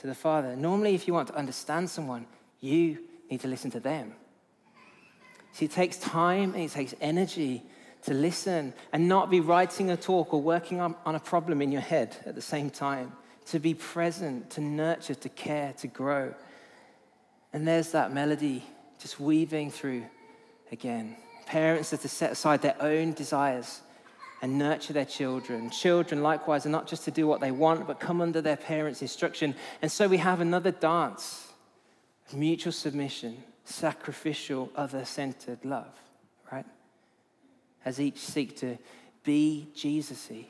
to 0.00 0.06
the 0.06 0.14
father, 0.14 0.56
Normally, 0.56 0.94
if 0.94 1.06
you 1.06 1.14
want 1.14 1.28
to 1.28 1.34
understand 1.34 1.90
someone, 1.90 2.26
you 2.60 2.98
need 3.30 3.40
to 3.40 3.48
listen 3.48 3.70
to 3.72 3.80
them. 3.80 4.14
See, 5.52 5.66
it 5.66 5.70
takes 5.70 5.98
time 5.98 6.54
and 6.54 6.64
it 6.64 6.70
takes 6.70 6.94
energy 7.00 7.62
to 8.04 8.14
listen 8.14 8.72
and 8.92 9.08
not 9.08 9.30
be 9.30 9.40
writing 9.40 9.90
a 9.90 9.96
talk 9.96 10.32
or 10.32 10.40
working 10.40 10.80
on, 10.80 10.96
a 11.04 11.20
problem 11.20 11.62
in 11.62 11.70
your 11.70 11.82
head 11.82 12.16
at 12.26 12.34
the 12.34 12.42
same 12.42 12.70
time. 12.70 13.12
To 13.46 13.58
be 13.58 13.74
present, 13.74 14.50
to 14.50 14.60
nurture, 14.60 15.14
to 15.14 15.28
care, 15.28 15.74
to 15.78 15.88
grow. 15.88 16.34
And 17.52 17.66
there's 17.68 17.92
that 17.92 18.12
melody 18.12 18.64
just 18.98 19.20
weaving 19.20 19.70
through 19.70 20.04
again. 20.70 21.16
Parents 21.46 21.92
are 21.92 21.98
to 21.98 22.08
set 22.08 22.32
aside 22.32 22.62
their 22.62 22.80
own 22.80 23.12
desires 23.12 23.82
and 24.42 24.58
nurture 24.58 24.92
their 24.92 25.04
children. 25.04 25.70
Children, 25.70 26.20
likewise, 26.20 26.66
are 26.66 26.70
not 26.70 26.88
just 26.88 27.04
to 27.04 27.12
do 27.12 27.28
what 27.28 27.40
they 27.40 27.52
want, 27.52 27.86
but 27.86 28.00
come 28.00 28.20
under 28.20 28.40
their 28.40 28.56
parents' 28.56 29.00
instruction. 29.00 29.54
And 29.80 29.90
so 29.90 30.08
we 30.08 30.18
have 30.18 30.40
another 30.40 30.72
dance 30.72 31.52
of 32.28 32.34
mutual 32.34 32.72
submission, 32.72 33.36
sacrificial, 33.64 34.70
other 34.74 35.04
centered 35.04 35.64
love, 35.64 35.94
right? 36.50 36.66
As 37.84 38.00
each 38.00 38.18
seek 38.18 38.56
to 38.58 38.76
be 39.22 39.68
Jesus 39.76 40.28
y. 40.28 40.44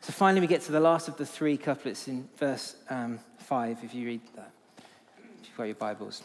So 0.00 0.12
finally, 0.14 0.40
we 0.40 0.46
get 0.46 0.62
to 0.62 0.72
the 0.72 0.80
last 0.80 1.08
of 1.08 1.18
the 1.18 1.26
three 1.26 1.58
couplets 1.58 2.08
in 2.08 2.26
verse 2.38 2.76
um, 2.88 3.20
5, 3.38 3.84
if 3.84 3.94
you 3.94 4.06
read 4.06 4.22
that, 4.36 4.50
if 4.78 5.48
you've 5.48 5.56
got 5.56 5.64
your 5.64 5.74
Bibles. 5.74 6.22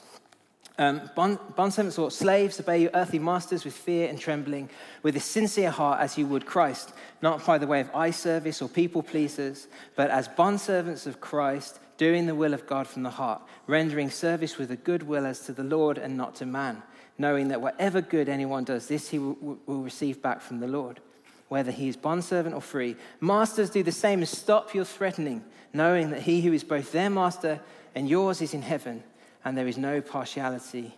Um, 0.80 1.12
bond, 1.13 1.39
servants 1.74 2.00
or 2.00 2.10
slaves, 2.10 2.58
obey 2.58 2.84
your 2.84 2.92
earthly 2.94 3.20
masters 3.20 3.65
with 3.65 3.76
fear 3.76 4.08
and 4.08 4.18
trembling, 4.18 4.70
with 5.04 5.18
a 5.18 5.20
sincere 5.20 5.72
heart 5.72 6.00
as 6.00 6.18
you 6.18 6.26
would 6.28 6.46
Christ, 6.46 6.94
not 7.22 7.46
by 7.46 7.58
the 7.58 7.68
way 7.68 7.82
of 7.82 7.94
eye 7.94 8.12
service 8.12 8.62
or 8.62 8.70
people 8.70 9.04
pleasers, 9.04 9.68
but 9.98 10.10
as 10.10 10.30
bondservants 10.30 11.06
of 11.06 11.20
Christ, 11.20 11.82
doing 11.98 12.28
the 12.28 12.34
will 12.34 12.54
of 12.54 12.65
God 12.65 12.88
from 12.88 13.04
the 13.04 13.10
heart, 13.10 13.42
rendering 13.68 14.10
service 14.10 14.58
with 14.58 14.72
a 14.72 14.78
good 14.78 15.04
will 15.04 15.26
as 15.26 15.42
to 15.42 15.52
the 15.52 15.65
Lord 15.65 15.98
and 15.98 16.15
not 16.15 16.36
to 16.36 16.46
man, 16.46 16.82
knowing 17.18 17.50
that 17.50 17.60
whatever 17.60 18.00
good 18.00 18.30
anyone 18.30 18.63
does, 18.63 18.88
this 18.88 19.10
he 19.10 19.20
will, 19.20 19.60
will 19.65 19.82
receive 19.82 20.22
back 20.22 20.39
from 20.39 20.62
the 20.62 20.68
Lord, 20.68 21.02
whether 21.50 21.72
he 21.72 21.89
is 21.89 21.98
bondservant 21.98 22.56
or 22.56 22.62
free. 22.62 22.96
Masters, 23.20 23.70
do 23.70 23.84
the 23.84 23.92
same 23.92 24.20
and 24.20 24.30
stop 24.30 24.74
your 24.74 24.86
threatening, 24.86 25.44
knowing 25.74 26.12
that 26.12 26.22
he 26.22 26.39
who 26.39 26.54
is 26.54 26.63
both 26.63 26.94
their 26.94 27.10
master 27.10 27.60
and 27.96 28.08
yours 28.08 28.42
is 28.42 28.54
in 28.54 28.62
heaven 28.62 29.04
and 29.43 29.58
there 29.58 29.67
is 29.67 29.78
no 29.78 30.02
partiality 30.02 30.93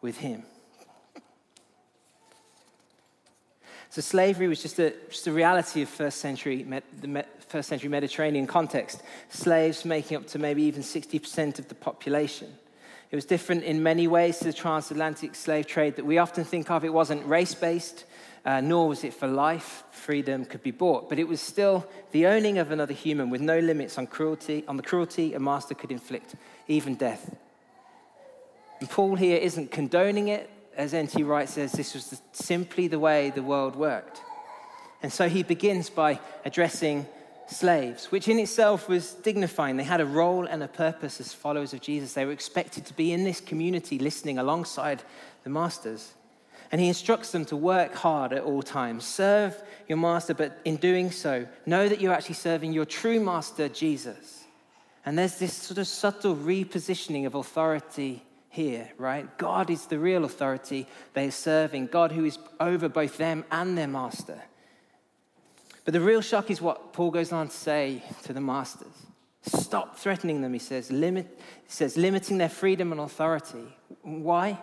with 0.00 0.18
him. 0.18 0.44
So 3.90 4.00
slavery 4.00 4.48
was 4.48 4.62
just 4.62 4.78
a, 4.78 4.94
just 5.10 5.26
a 5.26 5.32
reality 5.32 5.82
of 5.82 5.88
first 5.90 6.18
century, 6.18 6.62
the 6.62 7.26
first 7.48 7.68
century 7.68 7.90
Mediterranean 7.90 8.46
context. 8.46 9.02
Slaves 9.28 9.84
making 9.84 10.16
up 10.16 10.26
to 10.28 10.38
maybe 10.38 10.62
even 10.62 10.82
60% 10.82 11.58
of 11.58 11.68
the 11.68 11.74
population. 11.74 12.48
It 13.10 13.16
was 13.16 13.26
different 13.26 13.64
in 13.64 13.82
many 13.82 14.08
ways 14.08 14.38
to 14.38 14.44
the 14.44 14.54
transatlantic 14.54 15.34
slave 15.34 15.66
trade 15.66 15.96
that 15.96 16.06
we 16.06 16.16
often 16.16 16.44
think 16.44 16.70
of. 16.70 16.86
It 16.86 16.94
wasn't 16.94 17.26
race 17.26 17.54
based, 17.54 18.06
uh, 18.46 18.62
nor 18.62 18.88
was 18.88 19.04
it 19.04 19.12
for 19.12 19.28
life. 19.28 19.84
Freedom 19.90 20.46
could 20.46 20.62
be 20.62 20.70
bought, 20.70 21.10
but 21.10 21.18
it 21.18 21.28
was 21.28 21.42
still 21.42 21.86
the 22.12 22.24
owning 22.26 22.56
of 22.56 22.70
another 22.70 22.94
human 22.94 23.28
with 23.28 23.42
no 23.42 23.58
limits 23.58 23.98
on 23.98 24.06
cruelty, 24.06 24.64
on 24.66 24.78
the 24.78 24.82
cruelty 24.82 25.34
a 25.34 25.38
master 25.38 25.74
could 25.74 25.92
inflict, 25.92 26.34
even 26.66 26.94
death. 26.94 27.36
And 28.82 28.90
Paul 28.90 29.14
here 29.14 29.36
isn't 29.36 29.70
condoning 29.70 30.26
it. 30.26 30.50
As 30.76 30.92
N.T. 30.92 31.22
Wright 31.22 31.48
says, 31.48 31.70
this 31.70 31.94
was 31.94 32.20
simply 32.32 32.88
the 32.88 32.98
way 32.98 33.30
the 33.30 33.40
world 33.40 33.76
worked. 33.76 34.20
And 35.04 35.12
so 35.12 35.28
he 35.28 35.44
begins 35.44 35.88
by 35.88 36.18
addressing 36.44 37.06
slaves, 37.46 38.06
which 38.06 38.26
in 38.26 38.40
itself 38.40 38.88
was 38.88 39.12
dignifying. 39.12 39.76
They 39.76 39.84
had 39.84 40.00
a 40.00 40.04
role 40.04 40.46
and 40.46 40.64
a 40.64 40.66
purpose 40.66 41.20
as 41.20 41.32
followers 41.32 41.72
of 41.72 41.80
Jesus. 41.80 42.14
They 42.14 42.24
were 42.24 42.32
expected 42.32 42.84
to 42.86 42.94
be 42.94 43.12
in 43.12 43.22
this 43.22 43.40
community 43.40 44.00
listening 44.00 44.38
alongside 44.38 45.04
the 45.44 45.50
masters. 45.50 46.14
And 46.72 46.80
he 46.80 46.88
instructs 46.88 47.30
them 47.30 47.44
to 47.44 47.56
work 47.56 47.94
hard 47.94 48.32
at 48.32 48.42
all 48.42 48.64
times. 48.64 49.04
Serve 49.04 49.54
your 49.86 49.98
master, 49.98 50.34
but 50.34 50.58
in 50.64 50.74
doing 50.74 51.12
so, 51.12 51.46
know 51.66 51.88
that 51.88 52.00
you're 52.00 52.14
actually 52.14 52.34
serving 52.34 52.72
your 52.72 52.84
true 52.84 53.20
master, 53.20 53.68
Jesus. 53.68 54.42
And 55.06 55.16
there's 55.16 55.38
this 55.38 55.52
sort 55.52 55.78
of 55.78 55.86
subtle 55.86 56.34
repositioning 56.34 57.26
of 57.26 57.36
authority 57.36 58.24
here, 58.52 58.90
right? 58.98 59.38
God 59.38 59.70
is 59.70 59.86
the 59.86 59.98
real 59.98 60.24
authority 60.26 60.86
they 61.14 61.28
are 61.28 61.30
serving, 61.30 61.86
God 61.86 62.12
who 62.12 62.26
is 62.26 62.38
over 62.60 62.86
both 62.86 63.16
them 63.16 63.44
and 63.50 63.78
their 63.78 63.88
master. 63.88 64.42
But 65.86 65.94
the 65.94 66.00
real 66.02 66.20
shock 66.20 66.50
is 66.50 66.60
what 66.60 66.92
Paul 66.92 67.10
goes 67.10 67.32
on 67.32 67.48
to 67.48 67.56
say 67.56 68.02
to 68.24 68.34
the 68.34 68.42
masters. 68.42 69.06
Stop 69.40 69.96
threatening 69.96 70.42
them, 70.42 70.52
he 70.52 70.58
says. 70.58 70.92
Limit, 70.92 71.26
he 71.64 71.72
says, 71.72 71.96
limiting 71.96 72.36
their 72.36 72.50
freedom 72.50 72.92
and 72.92 73.00
authority. 73.00 73.74
Why? 74.02 74.62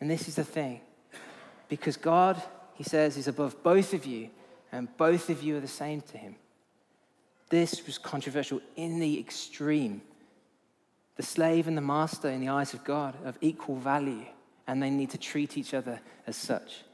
And 0.00 0.08
this 0.08 0.28
is 0.28 0.36
the 0.36 0.44
thing. 0.44 0.80
Because 1.68 1.96
God, 1.96 2.40
he 2.74 2.84
says, 2.84 3.16
is 3.16 3.26
above 3.26 3.62
both 3.64 3.94
of 3.94 4.06
you, 4.06 4.30
and 4.70 4.96
both 4.96 5.28
of 5.28 5.42
you 5.42 5.56
are 5.56 5.60
the 5.60 5.66
same 5.66 6.02
to 6.02 6.18
him. 6.18 6.36
This 7.50 7.84
was 7.84 7.98
controversial 7.98 8.60
in 8.76 9.00
the 9.00 9.18
extreme. 9.18 10.02
The 11.16 11.22
slave 11.22 11.68
and 11.68 11.76
the 11.76 11.82
master, 11.82 12.28
in 12.28 12.40
the 12.40 12.48
eyes 12.48 12.74
of 12.74 12.84
God, 12.84 13.14
of 13.24 13.36
equal 13.40 13.76
value, 13.76 14.24
and 14.66 14.82
they 14.82 14.90
need 14.90 15.10
to 15.10 15.18
treat 15.18 15.58
each 15.58 15.74
other 15.74 16.00
as 16.26 16.36
such. 16.36 16.84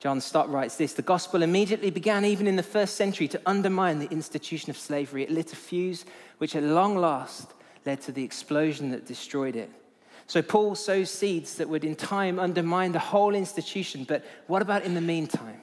John 0.00 0.20
Stott 0.20 0.50
writes 0.50 0.76
this 0.76 0.92
The 0.92 1.02
gospel 1.02 1.42
immediately 1.42 1.90
began, 1.90 2.24
even 2.24 2.46
in 2.46 2.56
the 2.56 2.62
first 2.62 2.96
century, 2.96 3.28
to 3.28 3.40
undermine 3.46 3.98
the 3.98 4.10
institution 4.10 4.70
of 4.70 4.78
slavery. 4.78 5.22
It 5.22 5.30
lit 5.30 5.52
a 5.52 5.56
fuse 5.56 6.04
which, 6.38 6.54
at 6.54 6.62
long 6.62 6.96
last, 6.96 7.52
led 7.84 8.00
to 8.02 8.12
the 8.12 8.24
explosion 8.24 8.90
that 8.90 9.06
destroyed 9.06 9.56
it. 9.56 9.70
So, 10.26 10.42
Paul 10.42 10.74
sows 10.74 11.10
seeds 11.10 11.56
that 11.56 11.68
would, 11.68 11.84
in 11.84 11.96
time, 11.96 12.38
undermine 12.38 12.92
the 12.92 12.98
whole 12.98 13.34
institution. 13.34 14.04
But 14.04 14.24
what 14.46 14.62
about 14.62 14.84
in 14.84 14.94
the 14.94 15.00
meantime? 15.00 15.60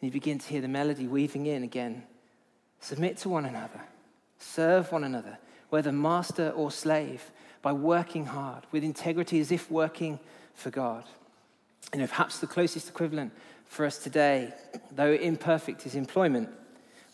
And 0.00 0.08
you 0.08 0.10
begin 0.10 0.38
to 0.38 0.48
hear 0.48 0.60
the 0.60 0.68
melody 0.68 1.06
weaving 1.06 1.46
in 1.46 1.62
again. 1.62 2.04
Submit 2.80 3.16
to 3.18 3.28
one 3.28 3.46
another, 3.46 3.80
serve 4.38 4.90
one 4.92 5.04
another, 5.04 5.38
whether 5.72 5.90
master 5.90 6.50
or 6.50 6.70
slave, 6.70 7.30
by 7.62 7.72
working 7.72 8.26
hard, 8.26 8.64
with 8.72 8.84
integrity 8.84 9.40
as 9.40 9.50
if 9.50 9.70
working 9.70 10.18
for 10.54 10.70
God 10.70 11.04
you 11.92 12.00
know, 12.00 12.06
perhaps 12.06 12.38
the 12.38 12.46
closest 12.46 12.88
equivalent 12.88 13.32
for 13.66 13.84
us 13.84 13.98
today, 13.98 14.52
though 14.94 15.12
imperfect, 15.12 15.86
is 15.86 15.94
employment. 15.94 16.48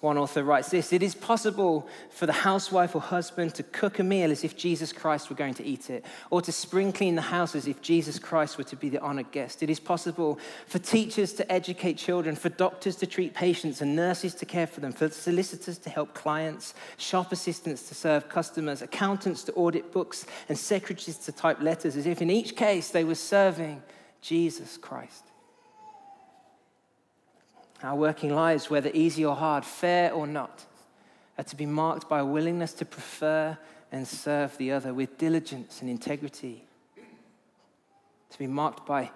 One 0.01 0.17
author 0.17 0.45
writes 0.45 0.71
this 0.71 0.93
It 0.93 1.03
is 1.03 1.17
possible 1.17 1.89
for 2.11 2.27
the 2.27 2.33
housewife 2.33 2.95
or 2.95 3.01
husband 3.01 3.55
to 3.57 3.65
cook 3.65 3.99
a 3.99 4.05
meal 4.05 4.31
as 4.31 4.45
if 4.45 4.57
Jesus 4.57 4.93
Christ 4.93 5.29
were 5.29 5.35
going 5.35 5.55
to 5.55 5.65
eat 5.65 5.91
it, 5.91 6.05
or 6.31 6.41
to 6.41 6.53
spring 6.53 6.93
clean 6.93 7.17
the 7.17 7.23
house 7.23 7.57
as 7.57 7.67
if 7.67 7.83
Jesus 7.83 8.17
Christ 8.17 8.59
were 8.59 8.65
to 8.65 8.77
be 8.77 8.89
the 8.89 9.01
honored 9.01 9.33
guest. 9.33 9.61
It 9.61 9.71
is 9.71 9.81
possible 9.81 10.39
for 10.67 10.79
teachers 10.79 11.33
to 11.35 11.53
educate 11.53 11.95
children, 11.95 12.37
for 12.37 12.49
doctors 12.49 12.95
to 12.97 13.07
treat 13.07 13.35
patients, 13.35 13.81
and 13.81 13.97
nurses 13.97 14.37
to 14.37 14.47
care 14.47 14.69
for 14.69 14.79
them, 14.79 14.93
for 14.93 15.09
solicitors 15.09 15.79
to 15.79 15.91
help 15.91 16.15
clients, 16.15 16.75
shop 16.97 17.33
assistants 17.33 17.89
to 17.89 17.95
serve 17.97 18.29
customers, 18.29 18.83
accountants 18.83 19.43
to 19.45 19.53
audit 19.55 19.91
books, 19.91 20.27
and 20.49 20.57
secretaries 20.57 21.19
to 21.19 21.33
type 21.33 21.61
letters, 21.61 21.97
as 21.97 22.07
if 22.07 22.23
in 22.23 22.31
each 22.31 22.55
case 22.55 22.91
they 22.91 23.03
were 23.03 23.17
serving 23.17 23.83
Jesus 24.21 24.77
Christ. 24.77 25.25
Our 27.83 27.97
working 27.97 28.35
lives, 28.35 28.69
whether 28.69 28.91
easy 28.93 29.25
or 29.25 29.37
hard, 29.37 29.65
fair 29.65 30.13
or 30.13 30.27
not, 30.27 30.65
are 31.37 31.45
to 31.45 31.57
be 31.57 31.67
marked 31.67 32.09
by 32.09 32.19
a 32.19 32.25
willingness 32.25 32.73
to 32.75 32.85
prefer 32.85 33.57
and 33.93 34.07
serve 34.07 34.57
the 34.59 34.73
other 34.73 34.93
with 34.93 35.17
diligence 35.19 35.81
and 35.81 35.89
integrity. 35.89 36.65
To 38.31 38.39
be 38.39 38.47
marked 38.47 38.85
by 38.85 39.11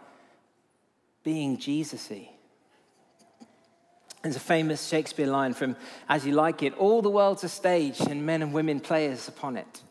being 1.25 1.59
Jesus-y. 1.59 2.31
There's 4.23 4.37
a 4.37 4.41
famous 4.41 4.87
Shakespeare 4.87 5.27
line 5.27 5.53
from 5.53 5.77
As 6.09 6.25
You 6.25 6.33
Like 6.33 6.63
It 6.63 6.75
All 6.79 7.03
the 7.03 7.11
world's 7.11 7.43
a 7.43 7.49
stage, 7.49 8.01
and 8.01 8.25
men 8.25 8.43
and 8.43 8.53
women 8.53 8.79
players 8.79 9.27
upon 9.27 9.57
it. 9.57 9.83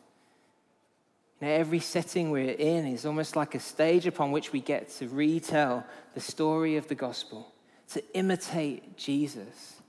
Now, 1.42 1.48
every 1.48 1.80
setting 1.80 2.30
we're 2.30 2.52
in 2.52 2.86
is 2.86 3.04
almost 3.04 3.36
like 3.36 3.54
a 3.54 3.60
stage 3.60 4.06
upon 4.06 4.32
which 4.32 4.52
we 4.52 4.60
get 4.60 4.88
to 4.90 5.08
retell 5.08 5.84
the 6.14 6.20
story 6.20 6.76
of 6.76 6.88
the 6.88 6.94
gospel, 6.94 7.51
to 7.92 8.02
imitate 8.14 8.96
Jesus. 8.96 9.80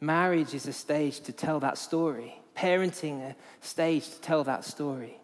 Marriage 0.00 0.54
is 0.54 0.66
a 0.66 0.72
stage 0.72 1.20
to 1.20 1.32
tell 1.32 1.60
that 1.60 1.78
story, 1.78 2.38
parenting, 2.56 3.22
a 3.22 3.36
stage 3.60 4.08
to 4.10 4.20
tell 4.20 4.44
that 4.44 4.64
story. 4.64 5.18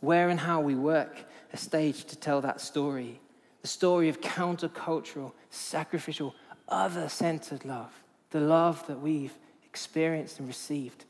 Where 0.00 0.28
and 0.28 0.38
how 0.38 0.60
we 0.60 0.74
work, 0.74 1.16
a 1.52 1.56
stage 1.56 2.04
to 2.06 2.16
tell 2.16 2.40
that 2.42 2.60
story. 2.60 3.20
The 3.62 3.68
story 3.68 4.08
of 4.08 4.20
countercultural, 4.20 5.32
sacrificial, 5.50 6.34
other 6.68 7.08
centered 7.08 7.64
love, 7.64 7.92
the 8.30 8.40
love 8.40 8.86
that 8.88 9.00
we've 9.00 9.34
experienced 9.64 10.38
and 10.38 10.48
received 10.48 11.04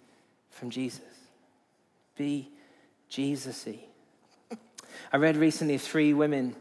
from 0.51 0.71
Jesus. 0.71 1.01
Be 2.17 2.51
Jesus 3.09 3.67
y. 3.67 3.81
I 5.13 5.17
read 5.17 5.37
recently 5.37 5.75
of 5.75 5.83
three 5.83 6.13
women, 6.13 6.57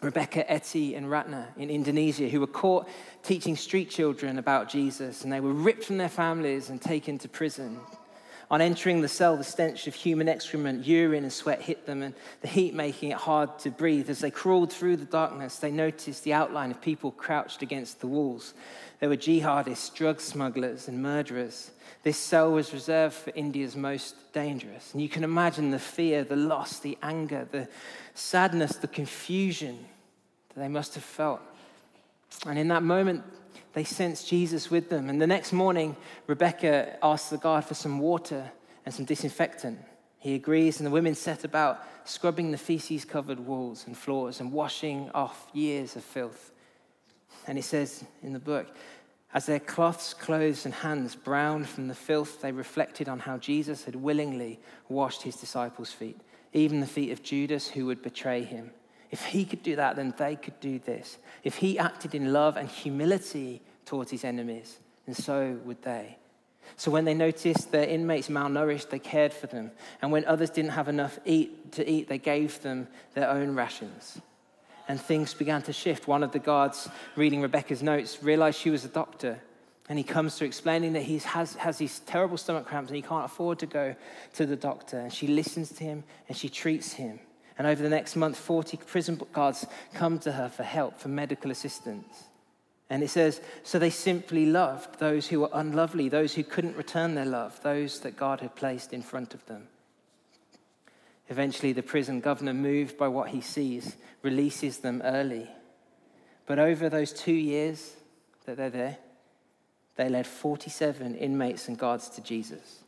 Rebecca, 0.00 0.50
Etty, 0.50 0.94
and 0.94 1.10
Ratna 1.10 1.48
in 1.56 1.70
Indonesia, 1.70 2.28
who 2.28 2.40
were 2.40 2.46
caught 2.46 2.88
teaching 3.22 3.56
street 3.56 3.90
children 3.90 4.38
about 4.38 4.68
Jesus, 4.68 5.24
and 5.24 5.32
they 5.32 5.40
were 5.40 5.52
ripped 5.52 5.84
from 5.84 5.96
their 5.96 6.08
families 6.08 6.68
and 6.68 6.80
taken 6.80 7.18
to 7.18 7.28
prison. 7.28 7.80
On 8.48 8.60
entering 8.60 9.00
the 9.00 9.08
cell, 9.08 9.36
the 9.36 9.42
stench 9.42 9.88
of 9.88 9.94
human 9.94 10.28
excrement, 10.28 10.86
urine, 10.86 11.24
and 11.24 11.32
sweat 11.32 11.62
hit 11.62 11.84
them, 11.86 12.02
and 12.02 12.14
the 12.42 12.48
heat 12.48 12.74
making 12.74 13.10
it 13.10 13.16
hard 13.16 13.58
to 13.60 13.70
breathe. 13.70 14.08
As 14.08 14.20
they 14.20 14.30
crawled 14.30 14.72
through 14.72 14.98
the 14.98 15.04
darkness, 15.04 15.58
they 15.58 15.72
noticed 15.72 16.22
the 16.22 16.34
outline 16.34 16.70
of 16.70 16.80
people 16.80 17.10
crouched 17.10 17.62
against 17.62 18.00
the 18.00 18.06
walls. 18.06 18.54
There 19.00 19.08
were 19.08 19.16
jihadists, 19.16 19.92
drug 19.92 20.20
smugglers, 20.20 20.86
and 20.86 21.02
murderers. 21.02 21.72
This 22.06 22.18
cell 22.18 22.52
was 22.52 22.72
reserved 22.72 23.16
for 23.16 23.32
India's 23.34 23.74
most 23.74 24.32
dangerous. 24.32 24.92
And 24.92 25.02
you 25.02 25.08
can 25.08 25.24
imagine 25.24 25.72
the 25.72 25.80
fear, 25.80 26.22
the 26.22 26.36
loss, 26.36 26.78
the 26.78 26.96
anger, 27.02 27.48
the 27.50 27.66
sadness, 28.14 28.76
the 28.76 28.86
confusion 28.86 29.84
that 30.54 30.60
they 30.60 30.68
must 30.68 30.94
have 30.94 31.02
felt. 31.02 31.40
And 32.46 32.60
in 32.60 32.68
that 32.68 32.84
moment, 32.84 33.24
they 33.72 33.82
sensed 33.82 34.28
Jesus 34.28 34.70
with 34.70 34.88
them. 34.88 35.10
And 35.10 35.20
the 35.20 35.26
next 35.26 35.52
morning, 35.52 35.96
Rebecca 36.28 36.96
asks 37.02 37.30
the 37.30 37.38
guard 37.38 37.64
for 37.64 37.74
some 37.74 37.98
water 37.98 38.52
and 38.84 38.94
some 38.94 39.04
disinfectant. 39.04 39.80
He 40.20 40.36
agrees, 40.36 40.78
and 40.78 40.86
the 40.86 40.92
women 40.92 41.16
set 41.16 41.42
about 41.42 41.82
scrubbing 42.04 42.52
the 42.52 42.56
feces 42.56 43.04
covered 43.04 43.40
walls 43.40 43.84
and 43.88 43.98
floors 43.98 44.38
and 44.38 44.52
washing 44.52 45.10
off 45.12 45.48
years 45.52 45.96
of 45.96 46.04
filth. 46.04 46.52
And 47.48 47.58
he 47.58 47.62
says 47.62 48.04
in 48.22 48.32
the 48.32 48.38
book, 48.38 48.68
as 49.34 49.46
their 49.46 49.60
cloths, 49.60 50.14
clothes, 50.14 50.64
and 50.64 50.72
hands 50.72 51.14
browned 51.14 51.68
from 51.68 51.88
the 51.88 51.94
filth, 51.94 52.40
they 52.40 52.52
reflected 52.52 53.08
on 53.08 53.18
how 53.18 53.36
Jesus 53.36 53.84
had 53.84 53.96
willingly 53.96 54.60
washed 54.88 55.22
his 55.22 55.36
disciples' 55.36 55.92
feet, 55.92 56.20
even 56.52 56.80
the 56.80 56.86
feet 56.86 57.10
of 57.10 57.22
Judas 57.22 57.68
who 57.68 57.86
would 57.86 58.02
betray 58.02 58.42
him. 58.42 58.70
If 59.10 59.24
he 59.26 59.44
could 59.44 59.62
do 59.62 59.76
that, 59.76 59.96
then 59.96 60.14
they 60.16 60.36
could 60.36 60.58
do 60.60 60.78
this. 60.78 61.18
If 61.44 61.56
he 61.56 61.78
acted 61.78 62.14
in 62.14 62.32
love 62.32 62.56
and 62.56 62.68
humility 62.68 63.62
towards 63.84 64.10
his 64.10 64.24
enemies, 64.24 64.78
then 65.06 65.14
so 65.14 65.58
would 65.64 65.82
they. 65.82 66.18
So 66.76 66.90
when 66.90 67.04
they 67.04 67.14
noticed 67.14 67.70
their 67.70 67.86
inmates 67.86 68.28
malnourished, 68.28 68.90
they 68.90 68.98
cared 68.98 69.32
for 69.32 69.46
them. 69.46 69.70
And 70.02 70.10
when 70.10 70.24
others 70.24 70.50
didn't 70.50 70.72
have 70.72 70.88
enough 70.88 71.18
eat, 71.24 71.72
to 71.72 71.88
eat, 71.88 72.08
they 72.08 72.18
gave 72.18 72.60
them 72.62 72.88
their 73.14 73.30
own 73.30 73.54
rations. 73.54 74.20
And 74.88 75.00
things 75.00 75.34
began 75.34 75.62
to 75.62 75.72
shift. 75.72 76.06
One 76.06 76.22
of 76.22 76.32
the 76.32 76.38
guards 76.38 76.88
reading 77.16 77.40
Rebecca's 77.40 77.82
notes 77.82 78.22
realized 78.22 78.58
she 78.60 78.70
was 78.70 78.84
a 78.84 78.88
doctor. 78.88 79.40
And 79.88 79.98
he 79.98 80.04
comes 80.04 80.36
to 80.36 80.44
explaining 80.44 80.94
that 80.94 81.02
he 81.02 81.18
has, 81.18 81.54
has 81.54 81.78
these 81.78 82.00
terrible 82.00 82.36
stomach 82.36 82.66
cramps 82.66 82.90
and 82.90 82.96
he 82.96 83.02
can't 83.02 83.24
afford 83.24 83.60
to 83.60 83.66
go 83.66 83.94
to 84.34 84.46
the 84.46 84.56
doctor. 84.56 84.98
And 84.98 85.12
she 85.12 85.26
listens 85.28 85.70
to 85.74 85.84
him 85.84 86.04
and 86.28 86.36
she 86.36 86.48
treats 86.48 86.92
him. 86.92 87.20
And 87.58 87.66
over 87.66 87.82
the 87.82 87.88
next 87.88 88.16
month, 88.16 88.36
40 88.36 88.76
prison 88.78 89.20
guards 89.32 89.66
come 89.94 90.18
to 90.20 90.32
her 90.32 90.48
for 90.48 90.62
help, 90.62 90.98
for 90.98 91.08
medical 91.08 91.50
assistance. 91.50 92.24
And 92.90 93.02
it 93.02 93.08
says, 93.08 93.40
so 93.64 93.78
they 93.78 93.90
simply 93.90 94.46
loved 94.46 94.98
those 94.98 95.26
who 95.26 95.40
were 95.40 95.50
unlovely, 95.52 96.08
those 96.08 96.34
who 96.34 96.44
couldn't 96.44 96.76
return 96.76 97.14
their 97.14 97.24
love, 97.24 97.60
those 97.62 98.00
that 98.00 98.16
God 98.16 98.40
had 98.40 98.54
placed 98.54 98.92
in 98.92 99.02
front 99.02 99.34
of 99.34 99.44
them. 99.46 99.68
Eventually, 101.28 101.72
the 101.72 101.82
prison 101.82 102.20
governor, 102.20 102.54
moved 102.54 102.96
by 102.96 103.08
what 103.08 103.30
he 103.30 103.40
sees, 103.40 103.96
releases 104.22 104.78
them 104.78 105.02
early. 105.04 105.48
But 106.46 106.58
over 106.58 106.88
those 106.88 107.12
two 107.12 107.32
years 107.32 107.94
that 108.44 108.56
they're 108.56 108.70
there, 108.70 108.98
they 109.96 110.08
led 110.08 110.26
47 110.26 111.16
inmates 111.16 111.68
and 111.68 111.76
guards 111.76 112.08
to 112.10 112.20
Jesus. 112.20 112.84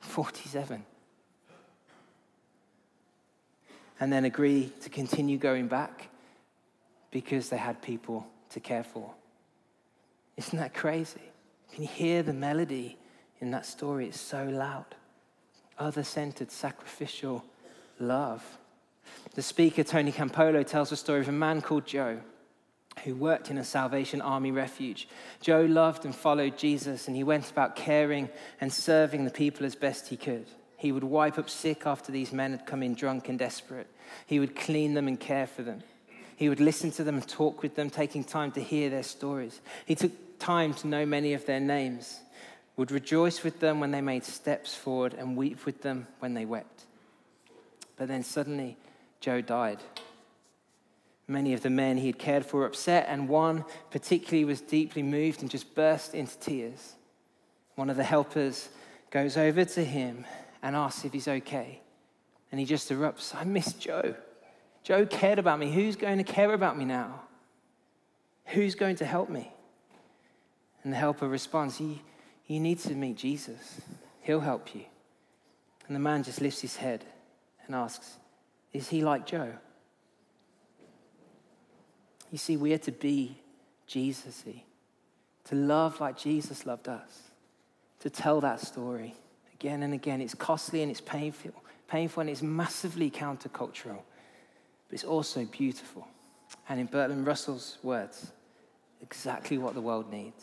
47 0.00 0.84
and 4.00 4.10
then 4.10 4.24
agree 4.24 4.72
to 4.80 4.88
continue 4.88 5.36
going 5.36 5.68
back 5.68 6.08
because 7.10 7.50
they 7.50 7.58
had 7.58 7.80
people 7.82 8.26
to 8.48 8.58
care 8.58 8.82
for. 8.82 9.12
Isn't 10.36 10.58
that 10.58 10.72
crazy? 10.72 11.20
Can 11.72 11.82
you 11.82 11.88
hear 11.88 12.22
the 12.22 12.32
melody 12.32 12.96
in 13.40 13.50
that 13.50 13.66
story? 13.66 14.06
It's 14.06 14.18
so 14.18 14.44
loud. 14.44 14.86
Other 15.78 16.02
centered, 16.02 16.50
sacrificial 16.50 17.44
love. 18.00 18.44
The 19.34 19.42
speaker, 19.42 19.84
Tony 19.84 20.12
Campolo, 20.12 20.66
tells 20.66 20.90
the 20.90 20.96
story 20.96 21.20
of 21.20 21.28
a 21.28 21.32
man 21.32 21.62
called 21.62 21.86
Joe 21.86 22.20
who 23.04 23.14
worked 23.14 23.50
in 23.50 23.58
a 23.58 23.64
Salvation 23.64 24.20
Army 24.20 24.50
refuge. 24.50 25.08
Joe 25.40 25.62
loved 25.62 26.04
and 26.04 26.14
followed 26.14 26.58
Jesus, 26.58 27.06
and 27.06 27.16
he 27.16 27.24
went 27.24 27.50
about 27.50 27.76
caring 27.76 28.28
and 28.60 28.72
serving 28.72 29.24
the 29.24 29.30
people 29.30 29.64
as 29.64 29.74
best 29.74 30.08
he 30.08 30.16
could. 30.16 30.46
He 30.76 30.92
would 30.92 31.04
wipe 31.04 31.38
up 31.38 31.48
sick 31.48 31.86
after 31.86 32.10
these 32.10 32.32
men 32.32 32.52
had 32.52 32.66
come 32.66 32.82
in 32.82 32.94
drunk 32.94 33.28
and 33.28 33.38
desperate. 33.38 33.86
He 34.26 34.40
would 34.40 34.56
clean 34.56 34.94
them 34.94 35.08
and 35.08 35.18
care 35.18 35.46
for 35.46 35.62
them. 35.62 35.82
He 36.36 36.48
would 36.48 36.60
listen 36.60 36.90
to 36.92 37.04
them 37.04 37.16
and 37.16 37.28
talk 37.28 37.62
with 37.62 37.74
them, 37.74 37.90
taking 37.90 38.24
time 38.24 38.50
to 38.52 38.62
hear 38.62 38.88
their 38.88 39.02
stories. 39.02 39.60
He 39.84 39.94
took 39.94 40.38
time 40.38 40.72
to 40.74 40.86
know 40.86 41.04
many 41.04 41.34
of 41.34 41.44
their 41.46 41.60
names, 41.60 42.18
would 42.76 42.90
rejoice 42.90 43.44
with 43.44 43.60
them 43.60 43.78
when 43.78 43.90
they 43.90 44.00
made 44.00 44.24
steps 44.24 44.74
forward, 44.74 45.14
and 45.14 45.36
weep 45.36 45.66
with 45.66 45.82
them 45.82 46.06
when 46.18 46.34
they 46.34 46.46
wept. 46.46 46.86
But 48.00 48.08
then 48.08 48.22
suddenly, 48.22 48.78
Joe 49.20 49.42
died. 49.42 49.76
Many 51.28 51.52
of 51.52 51.60
the 51.60 51.68
men 51.68 51.98
he 51.98 52.06
had 52.06 52.18
cared 52.18 52.46
for 52.46 52.60
were 52.60 52.66
upset, 52.66 53.04
and 53.10 53.28
one 53.28 53.66
particularly 53.90 54.46
was 54.46 54.62
deeply 54.62 55.02
moved 55.02 55.42
and 55.42 55.50
just 55.50 55.74
burst 55.74 56.14
into 56.14 56.38
tears. 56.38 56.94
One 57.74 57.90
of 57.90 57.98
the 57.98 58.02
helpers 58.02 58.70
goes 59.10 59.36
over 59.36 59.66
to 59.66 59.84
him 59.84 60.24
and 60.62 60.74
asks 60.74 61.04
if 61.04 61.12
he's 61.12 61.28
okay. 61.28 61.82
And 62.50 62.58
he 62.58 62.64
just 62.64 62.88
erupts, 62.88 63.34
I 63.34 63.44
miss 63.44 63.74
Joe. 63.74 64.14
Joe 64.82 65.04
cared 65.04 65.38
about 65.38 65.58
me. 65.58 65.70
Who's 65.70 65.96
going 65.96 66.16
to 66.16 66.24
care 66.24 66.54
about 66.54 66.78
me 66.78 66.86
now? 66.86 67.20
Who's 68.46 68.76
going 68.76 68.96
to 68.96 69.04
help 69.04 69.28
me? 69.28 69.52
And 70.84 70.90
the 70.94 70.96
helper 70.96 71.28
responds, 71.28 71.78
You, 71.78 71.98
you 72.46 72.60
need 72.60 72.78
to 72.78 72.94
meet 72.94 73.18
Jesus. 73.18 73.82
He'll 74.22 74.40
help 74.40 74.74
you. 74.74 74.86
And 75.86 75.94
the 75.94 76.00
man 76.00 76.22
just 76.22 76.40
lifts 76.40 76.62
his 76.62 76.76
head 76.76 77.04
and 77.70 77.76
asks, 77.76 78.18
Is 78.72 78.88
he 78.88 79.02
like 79.02 79.26
Joe? 79.26 79.52
You 82.32 82.38
see, 82.38 82.56
we 82.56 82.72
are 82.72 82.78
to 82.78 82.90
be 82.92 83.36
Jesus 83.86 84.42
y, 84.44 84.64
to 85.44 85.54
love 85.54 86.00
like 86.00 86.18
Jesus 86.18 86.66
loved 86.66 86.88
us, 86.88 87.22
to 88.00 88.10
tell 88.10 88.40
that 88.40 88.60
story 88.60 89.14
again 89.54 89.84
and 89.84 89.94
again. 89.94 90.20
It's 90.20 90.34
costly 90.34 90.82
and 90.82 90.90
it's 90.90 91.00
painful, 91.00 91.52
painful 91.86 92.22
and 92.22 92.30
it's 92.30 92.42
massively 92.42 93.08
countercultural, 93.08 94.02
but 94.88 94.92
it's 94.92 95.04
also 95.04 95.44
beautiful. 95.44 96.08
And 96.68 96.80
in 96.80 96.86
Bertrand 96.86 97.24
Russell's 97.24 97.78
words, 97.84 98.32
exactly 99.00 99.58
what 99.58 99.74
the 99.74 99.80
world 99.80 100.10
needs. 100.10 100.42